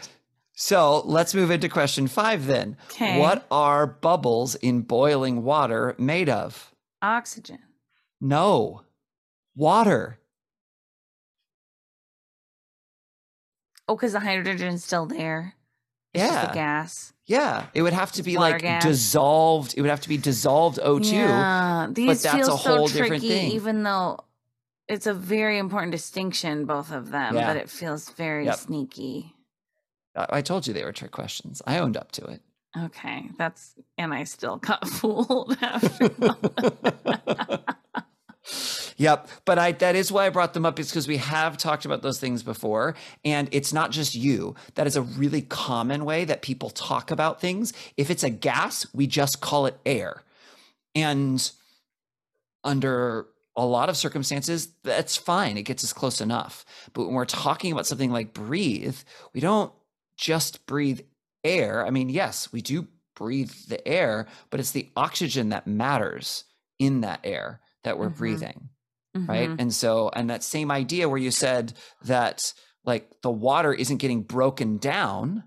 So 0.54 1.02
let's 1.06 1.34
move 1.34 1.50
into 1.50 1.68
question 1.68 2.08
five 2.08 2.46
then. 2.46 2.78
Okay. 2.92 3.18
What 3.20 3.48
are 3.50 3.88
bubbles 3.88 4.54
in 4.56 4.82
boiling 4.82 5.44
water 5.44 5.96
made 5.98 6.30
of? 6.30 6.72
Oxygen. 7.02 7.58
No. 8.20 8.84
Water. 9.56 10.20
Oh, 13.88 13.96
because 13.96 14.14
the 14.14 14.20
hydrogen's 14.20 14.86
still 14.86 15.08
there. 15.08 15.56
It's 16.14 16.24
Yeah. 16.24 16.48
the 16.48 16.54
gas. 16.54 17.14
Yeah. 17.26 17.68
It 17.74 17.82
would 17.84 17.94
have 17.94 18.12
to 18.14 18.24
be 18.24 18.36
Water 18.38 18.54
like 18.54 18.62
gas. 18.62 18.84
dissolved. 18.84 19.74
It 19.78 19.82
would 19.82 19.90
have 19.90 20.02
to 20.02 20.10
be 20.10 20.18
dissolved 20.18 20.78
O2. 20.80 21.12
Yeah, 21.14 21.88
these 21.90 22.24
that's 22.24 22.36
feel 22.36 22.48
a 22.54 22.58
whole 22.58 22.88
so 22.88 22.94
different 22.94 23.22
tricky, 23.22 23.30
thing. 23.30 23.52
even 23.52 23.84
though 23.84 24.20
it's 24.90 25.08
a 25.08 25.14
very 25.14 25.58
important 25.58 25.92
distinction, 25.94 26.66
both 26.66 26.92
of 26.92 27.12
them. 27.12 27.36
Yeah. 27.36 27.48
But 27.48 27.58
it 27.58 27.70
feels 27.70 28.10
very 28.10 28.46
Yep. 28.46 28.56
sneaky. 28.58 29.34
I 30.16 30.28
I 30.38 30.42
told 30.42 30.68
you 30.68 30.74
they 30.74 30.84
were 30.84 30.92
trick 30.92 31.12
questions. 31.12 31.62
I 31.66 31.78
owned 31.80 31.96
up 31.96 32.12
to 32.14 32.26
it. 32.26 32.42
Okay, 32.78 33.30
that's 33.38 33.76
and 33.98 34.14
I 34.14 34.24
still 34.26 34.58
got 34.58 34.86
fooled 35.00 35.58
after. 35.62 36.10
Yep, 39.02 39.30
but 39.46 39.58
I 39.58 39.72
that 39.72 39.96
is 39.96 40.12
why 40.12 40.28
I 40.28 40.30
brought 40.30 40.54
them 40.54 40.64
up 40.64 40.78
is 40.78 40.92
because 40.92 41.08
we 41.08 41.18
have 41.18 41.58
talked 41.58 41.86
about 41.86 42.04
those 42.04 42.20
things 42.20 42.44
before 42.44 42.94
and 43.26 43.50
it's 43.52 43.74
not 43.74 43.90
just 43.90 44.14
you. 44.14 44.54
That 44.76 44.86
is 44.86 44.96
a 44.96 45.02
really 45.02 45.42
common 45.42 46.06
way 46.06 46.24
that 46.26 46.44
people 46.44 46.70
talk 46.70 47.10
about 47.10 47.42
things. 47.42 47.74
If 47.98 48.12
it's 48.12 48.24
a 48.24 48.30
gas, 48.30 48.86
we 48.94 49.08
just 49.08 49.42
call 49.42 49.66
it 49.66 49.80
air. 49.88 50.22
And 50.94 51.52
under 52.64 53.26
a 53.56 53.66
lot 53.66 53.90
of 53.90 53.98
circumstances, 53.98 54.68
that's 54.84 55.18
fine. 55.18 55.58
It 55.58 55.64
gets 55.64 55.84
us 55.84 55.94
close 55.94 56.22
enough. 56.22 56.64
But 56.94 57.06
when 57.06 57.16
we're 57.16 57.26
talking 57.26 57.72
about 57.72 57.88
something 57.88 58.12
like 58.12 58.34
breathe, 58.34 58.98
we 59.34 59.42
don't 59.42 59.74
just 60.16 60.68
breathe 60.68 61.02
air. 61.44 61.88
I 61.88 61.90
mean, 61.90 62.10
yes, 62.10 62.54
we 62.54 62.62
do 62.62 62.88
breathe 63.16 63.52
the 63.68 63.86
air, 63.88 64.28
but 64.52 64.60
it's 64.60 64.72
the 64.72 64.92
oxygen 64.96 65.50
that 65.50 65.66
matters 65.66 66.44
in 66.78 67.02
that 67.02 67.22
air 67.24 67.62
that 67.84 67.98
we're 67.98 68.12
Mhm. 68.12 68.18
breathing 68.18 68.70
right 69.14 69.50
Mhm. 69.50 69.60
and 69.60 69.74
so 69.74 70.10
and 70.10 70.30
that 70.30 70.44
same 70.44 70.72
idea 70.72 71.10
where 71.10 71.18
you 71.18 71.32
said 71.32 71.74
that 72.04 72.54
like 72.86 73.10
the 73.22 73.32
water 73.32 73.74
isn't 73.74 73.98
getting 73.98 74.24
broken 74.24 74.78
down 74.78 75.44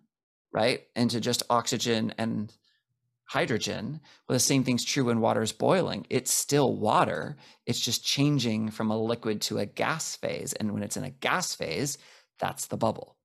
right 0.53 0.83
into 0.95 1.21
just 1.21 1.43
oxygen 1.49 2.13
and 2.19 2.53
hydrogen 3.27 4.01
well 4.29 4.35
the 4.37 4.41
same 4.41 4.65
thing's 4.65 4.85
true 4.85 5.05
when 5.07 5.21
water 5.21 5.41
is 5.43 5.53
boiling 5.53 6.07
it's 6.11 6.31
still 6.33 6.77
water 6.77 7.37
it's 7.65 7.81
just 7.81 8.05
changing 8.05 8.71
from 8.71 8.91
a 8.91 8.99
liquid 9.03 9.41
to 9.41 9.59
a 9.59 9.65
gas 9.67 10.15
phase 10.17 10.53
and 10.53 10.73
when 10.73 10.83
it's 10.83 10.97
in 10.99 11.05
a 11.05 11.11
gas 11.11 11.55
phase 11.55 11.97
That's 12.41 12.67
the 12.67 12.77
bubble. 12.77 13.17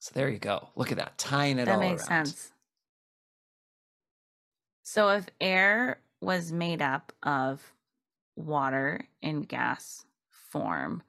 So 0.00 0.10
there 0.14 0.28
you 0.28 0.38
go. 0.40 0.68
Look 0.74 0.90
at 0.92 0.98
that, 0.98 1.16
tying 1.16 1.58
it 1.58 1.66
that 1.66 1.76
all 1.76 1.80
around. 1.80 1.98
That 1.98 2.10
makes 2.10 2.32
sense. 2.34 2.52
So 4.82 5.08
if 5.10 5.26
air 5.40 6.00
was 6.20 6.52
made 6.52 6.82
up 6.82 7.12
of 7.22 7.72
water 8.36 9.00
in 9.22 9.42
gas 9.42 10.04
form, 10.50 11.02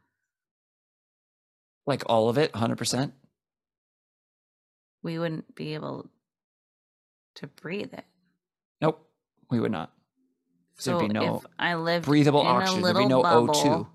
Like 1.85 2.03
all 2.07 2.29
of 2.29 2.37
it, 2.37 2.51
100%. 2.53 3.11
we 5.03 5.19
wouldn't 5.19 5.55
be 5.55 5.73
able 5.75 6.09
to 7.35 7.47
breathe 7.47 7.93
it. 7.93 8.05
Nope, 8.81 9.07
we 9.49 9.59
would 9.59 9.71
not. 9.71 9.91
So 10.77 10.97
There'd 10.99 11.09
be 11.09 11.13
no 11.13 11.37
if 11.37 11.45
I 11.57 11.75
lived 11.75 12.05
breathable 12.05 12.41
in 12.41 12.47
oxygen. 12.47 12.79
a 12.79 12.83
There'd 12.83 12.97
be 12.97 13.05
no 13.07 13.21
bubble, 13.23 13.47
O2. 13.53 13.87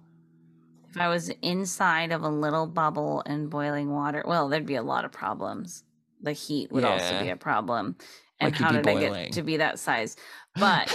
if 0.91 0.97
I 0.97 1.09
was 1.09 1.28
inside 1.43 2.12
of 2.12 2.22
a 2.22 2.28
little 2.28 2.66
bubble 2.66 3.22
in 3.22 3.49
boiling 3.49 3.91
water, 3.93 4.24
well, 4.26 4.49
there'd 4.49 4.66
be 4.66 4.74
a 4.76 4.83
lot 4.83 5.05
of 5.05 5.12
problems. 5.12 5.85
The 6.20 6.33
heat 6.33 6.70
would 6.72 6.85
also 6.85 7.20
be 7.22 7.30
a 7.30 7.37
problem. 7.37 7.97
And 8.41 8.53
Like 8.53 8.61
how 8.61 8.72
did 8.72 8.87
I 8.87 8.99
get 8.99 9.33
to 9.33 9.43
be 9.43 9.59
that 9.59 9.78
size? 9.78 10.16
But 10.57 10.93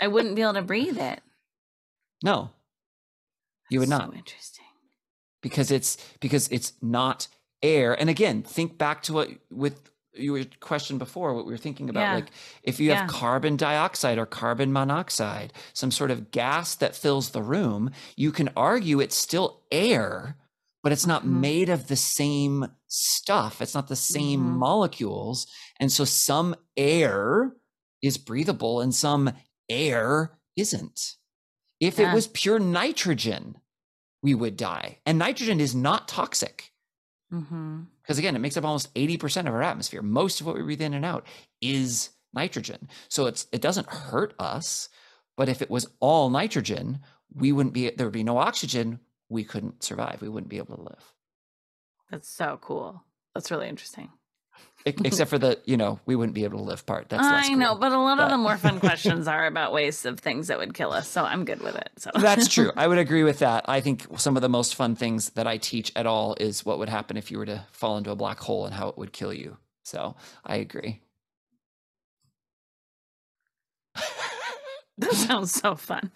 I 0.00 0.08
wouldn't 0.08 0.36
be 0.36 0.42
able 0.42 0.54
to 0.54 0.62
breathe 0.62 0.98
it. 0.98 1.20
No, 2.22 2.50
you 3.70 3.80
would 3.80 3.88
So 3.88 3.98
not. 3.98 4.14
interesting. 4.14 4.64
because 5.42 5.70
it's 5.70 5.96
because 6.20 6.48
it's 6.48 6.72
not 6.82 7.28
air. 7.62 7.98
And 7.98 8.10
again, 8.10 8.42
think 8.42 8.78
back 8.78 9.02
to 9.04 9.12
what 9.12 9.30
with 9.50 9.90
your 10.14 10.44
question 10.60 10.96
before, 10.98 11.34
what 11.34 11.44
we 11.46 11.52
were 11.52 11.58
thinking 11.58 11.90
about. 11.90 12.00
Yeah. 12.00 12.14
Like 12.14 12.30
if 12.62 12.80
you 12.80 12.90
have 12.92 13.08
carbon 13.10 13.56
dioxide 13.56 14.16
or 14.18 14.24
carbon 14.26 14.72
monoxide, 14.72 15.52
some 15.74 15.90
sort 15.90 16.10
of 16.10 16.30
gas 16.30 16.74
that 16.76 16.96
fills 16.96 17.30
the 17.30 17.42
room, 17.42 17.90
you 18.16 18.32
can 18.32 18.48
argue 18.56 18.98
it's 18.98 19.14
still 19.16 19.62
air, 19.70 20.36
but 20.82 20.90
it's 20.92 21.06
not 21.06 21.22
Mhm. 21.24 21.40
made 21.40 21.68
of 21.68 21.88
the 21.88 21.96
same 21.96 22.66
stuff. 22.86 23.60
It's 23.60 23.74
not 23.74 23.88
the 23.88 23.96
same 23.96 24.40
Mhm. 24.40 24.56
molecules. 24.56 25.46
And 25.78 25.92
so 25.92 26.04
some 26.06 26.56
air 26.78 27.54
is 28.00 28.16
breathable 28.16 28.80
and 28.80 28.94
some 28.94 29.32
air 29.68 30.38
isn't. 30.56 31.16
If 31.80 31.98
Yeah. 31.98 32.10
it 32.10 32.14
was 32.14 32.28
pure 32.28 32.58
nitrogen, 32.58 33.60
we 34.22 34.34
would 34.34 34.56
die. 34.56 34.98
And 35.06 35.18
nitrogen 35.18 35.60
is 35.60 35.74
not 35.74 36.08
toxic 36.08 36.72
hmm 37.30 37.82
because, 38.02 38.18
again, 38.18 38.36
it 38.36 38.38
makes 38.38 38.56
up 38.56 38.64
almost 38.64 38.94
80% 38.94 39.48
of 39.48 39.54
our 39.54 39.64
atmosphere. 39.64 40.00
Most 40.00 40.40
of 40.40 40.46
what 40.46 40.54
we 40.54 40.62
breathe 40.62 40.80
in 40.80 40.94
and 40.94 41.04
out 41.04 41.26
is 41.60 42.10
nitrogen. 42.32 42.88
So 43.08 43.26
it's 43.26 43.48
it 43.50 43.60
doesn't 43.60 43.88
hurt 43.90 44.32
us. 44.38 44.88
But 45.36 45.48
if 45.48 45.60
it 45.60 45.68
was 45.68 45.88
all 45.98 46.30
nitrogen, 46.30 47.00
we 47.34 47.50
wouldn't 47.52 47.74
be, 47.74 47.90
there 47.90 48.06
would 48.06 48.12
be 48.12 48.22
no 48.22 48.38
oxygen. 48.38 49.00
We 49.28 49.42
couldn't 49.44 49.82
survive. 49.82 50.22
We 50.22 50.28
wouldn't 50.28 50.48
be 50.48 50.58
able 50.58 50.76
to 50.76 50.82
live. 50.82 51.14
That's 52.10 52.28
so 52.28 52.58
cool. 52.62 53.02
That's 53.34 53.50
really 53.50 53.68
interesting. 53.68 54.10
Except 55.04 55.28
for 55.28 55.38
the, 55.38 55.58
you 55.64 55.76
know, 55.76 55.98
we 56.06 56.14
wouldn't 56.14 56.34
be 56.34 56.44
able 56.44 56.58
to 56.58 56.64
live 56.64 56.86
part. 56.86 57.08
That's 57.08 57.24
I 57.24 57.54
know, 57.54 57.74
but 57.74 57.90
a 57.90 57.98
lot 57.98 58.20
of 58.20 58.30
the 58.30 58.38
more 58.38 58.56
fun 58.56 58.78
questions 58.86 59.26
are 59.26 59.44
about 59.46 59.72
waste 59.72 60.06
of 60.06 60.20
things 60.20 60.46
that 60.46 60.58
would 60.58 60.74
kill 60.74 60.92
us. 60.92 61.08
So 61.08 61.24
I'm 61.24 61.44
good 61.44 61.60
with 61.60 61.74
it. 61.74 61.90
So 61.98 62.12
That's 62.14 62.46
true. 62.46 62.70
I 62.76 62.86
would 62.86 62.98
agree 62.98 63.24
with 63.24 63.40
that. 63.40 63.64
I 63.66 63.80
think 63.80 64.06
some 64.16 64.36
of 64.36 64.42
the 64.42 64.48
most 64.48 64.76
fun 64.76 64.94
things 64.94 65.30
that 65.30 65.44
I 65.48 65.56
teach 65.56 65.90
at 65.96 66.06
all 66.06 66.36
is 66.38 66.64
what 66.64 66.78
would 66.78 66.88
happen 66.88 67.16
if 67.16 67.32
you 67.32 67.38
were 67.38 67.46
to 67.46 67.66
fall 67.72 67.98
into 67.98 68.12
a 68.12 68.16
black 68.16 68.38
hole 68.38 68.64
and 68.64 68.72
how 68.72 68.88
it 68.88 68.96
would 68.96 69.12
kill 69.12 69.32
you. 69.32 69.56
So 69.82 70.14
I 70.44 70.56
agree. 70.56 71.00
that 74.98 75.14
sounds 75.14 75.52
so 75.52 75.74
fun. 75.74 76.12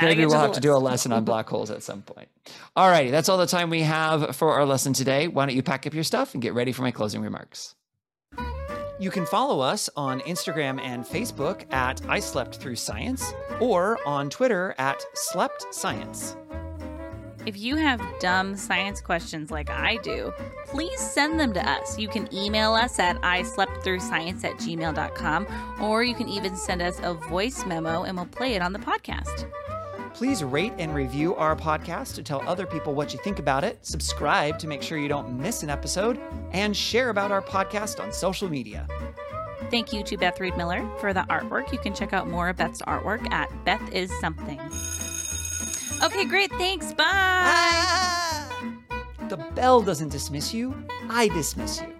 Maybe 0.00 0.24
we'll 0.24 0.40
have 0.40 0.52
to 0.52 0.60
do 0.60 0.72
a 0.72 0.78
lesson 0.78 1.12
on 1.12 1.24
black 1.26 1.50
holes 1.50 1.70
at 1.70 1.82
some 1.82 2.00
point. 2.00 2.28
All 2.74 2.88
righty, 2.88 3.10
that's 3.10 3.28
all 3.28 3.36
the 3.36 3.46
time 3.46 3.68
we 3.68 3.82
have 3.82 4.34
for 4.36 4.54
our 4.54 4.64
lesson 4.64 4.94
today. 4.94 5.28
Why 5.28 5.44
don't 5.44 5.54
you 5.54 5.62
pack 5.62 5.86
up 5.86 5.92
your 5.92 6.04
stuff 6.04 6.32
and 6.32 6.42
get 6.42 6.54
ready 6.54 6.72
for 6.72 6.80
my 6.80 6.92
closing 6.92 7.20
remarks? 7.20 7.74
You 9.00 9.10
can 9.10 9.24
follow 9.24 9.60
us 9.60 9.88
on 9.96 10.20
Instagram 10.20 10.78
and 10.78 11.06
Facebook 11.06 11.64
at 11.72 12.02
I 12.06 12.20
Slept 12.20 12.56
Through 12.56 12.76
Science 12.76 13.32
or 13.58 13.98
on 14.06 14.28
Twitter 14.28 14.74
at 14.76 15.02
Slept 15.14 15.72
Science. 15.72 16.36
If 17.46 17.56
you 17.56 17.76
have 17.76 18.02
dumb 18.20 18.54
science 18.56 19.00
questions 19.00 19.50
like 19.50 19.70
I 19.70 19.96
do, 20.02 20.34
please 20.66 21.00
send 21.00 21.40
them 21.40 21.54
to 21.54 21.66
us. 21.66 21.98
You 21.98 22.08
can 22.08 22.28
email 22.34 22.74
us 22.74 22.98
at 22.98 23.18
I 23.24 23.42
slept 23.42 23.82
through 23.82 24.00
science 24.00 24.44
at 24.44 24.56
gmail.com, 24.56 25.46
or 25.80 26.04
you 26.04 26.14
can 26.14 26.28
even 26.28 26.54
send 26.54 26.82
us 26.82 27.00
a 27.02 27.14
voice 27.14 27.64
memo 27.64 28.02
and 28.02 28.18
we'll 28.18 28.26
play 28.26 28.52
it 28.52 28.60
on 28.60 28.74
the 28.74 28.78
podcast. 28.80 29.50
Please 30.14 30.44
rate 30.44 30.72
and 30.78 30.94
review 30.94 31.34
our 31.36 31.56
podcast 31.56 32.14
to 32.16 32.22
tell 32.22 32.46
other 32.48 32.66
people 32.66 32.94
what 32.94 33.12
you 33.12 33.20
think 33.20 33.38
about 33.38 33.64
it, 33.64 33.84
subscribe 33.84 34.58
to 34.58 34.66
make 34.66 34.82
sure 34.82 34.98
you 34.98 35.08
don't 35.08 35.38
miss 35.38 35.62
an 35.62 35.70
episode, 35.70 36.20
and 36.52 36.76
share 36.76 37.10
about 37.10 37.30
our 37.30 37.42
podcast 37.42 38.00
on 38.00 38.12
social 38.12 38.48
media. 38.48 38.86
Thank 39.70 39.92
you 39.92 40.02
to 40.02 40.16
Beth 40.16 40.40
Reed 40.40 40.56
Miller 40.56 40.88
for 40.98 41.12
the 41.14 41.20
artwork. 41.30 41.72
You 41.72 41.78
can 41.78 41.94
check 41.94 42.12
out 42.12 42.28
more 42.28 42.48
of 42.48 42.56
Beth's 42.56 42.82
artwork 42.82 43.30
at 43.32 43.48
Beth 43.64 43.92
is 43.92 44.10
Something. 44.20 44.60
Okay, 46.02 46.24
great. 46.24 46.50
Thanks. 46.52 46.92
Bye. 46.92 47.04
Ah! 47.06 48.48
The 49.28 49.36
bell 49.36 49.80
doesn't 49.80 50.08
dismiss 50.08 50.52
you, 50.52 50.74
I 51.08 51.28
dismiss 51.28 51.80
you. 51.82 51.99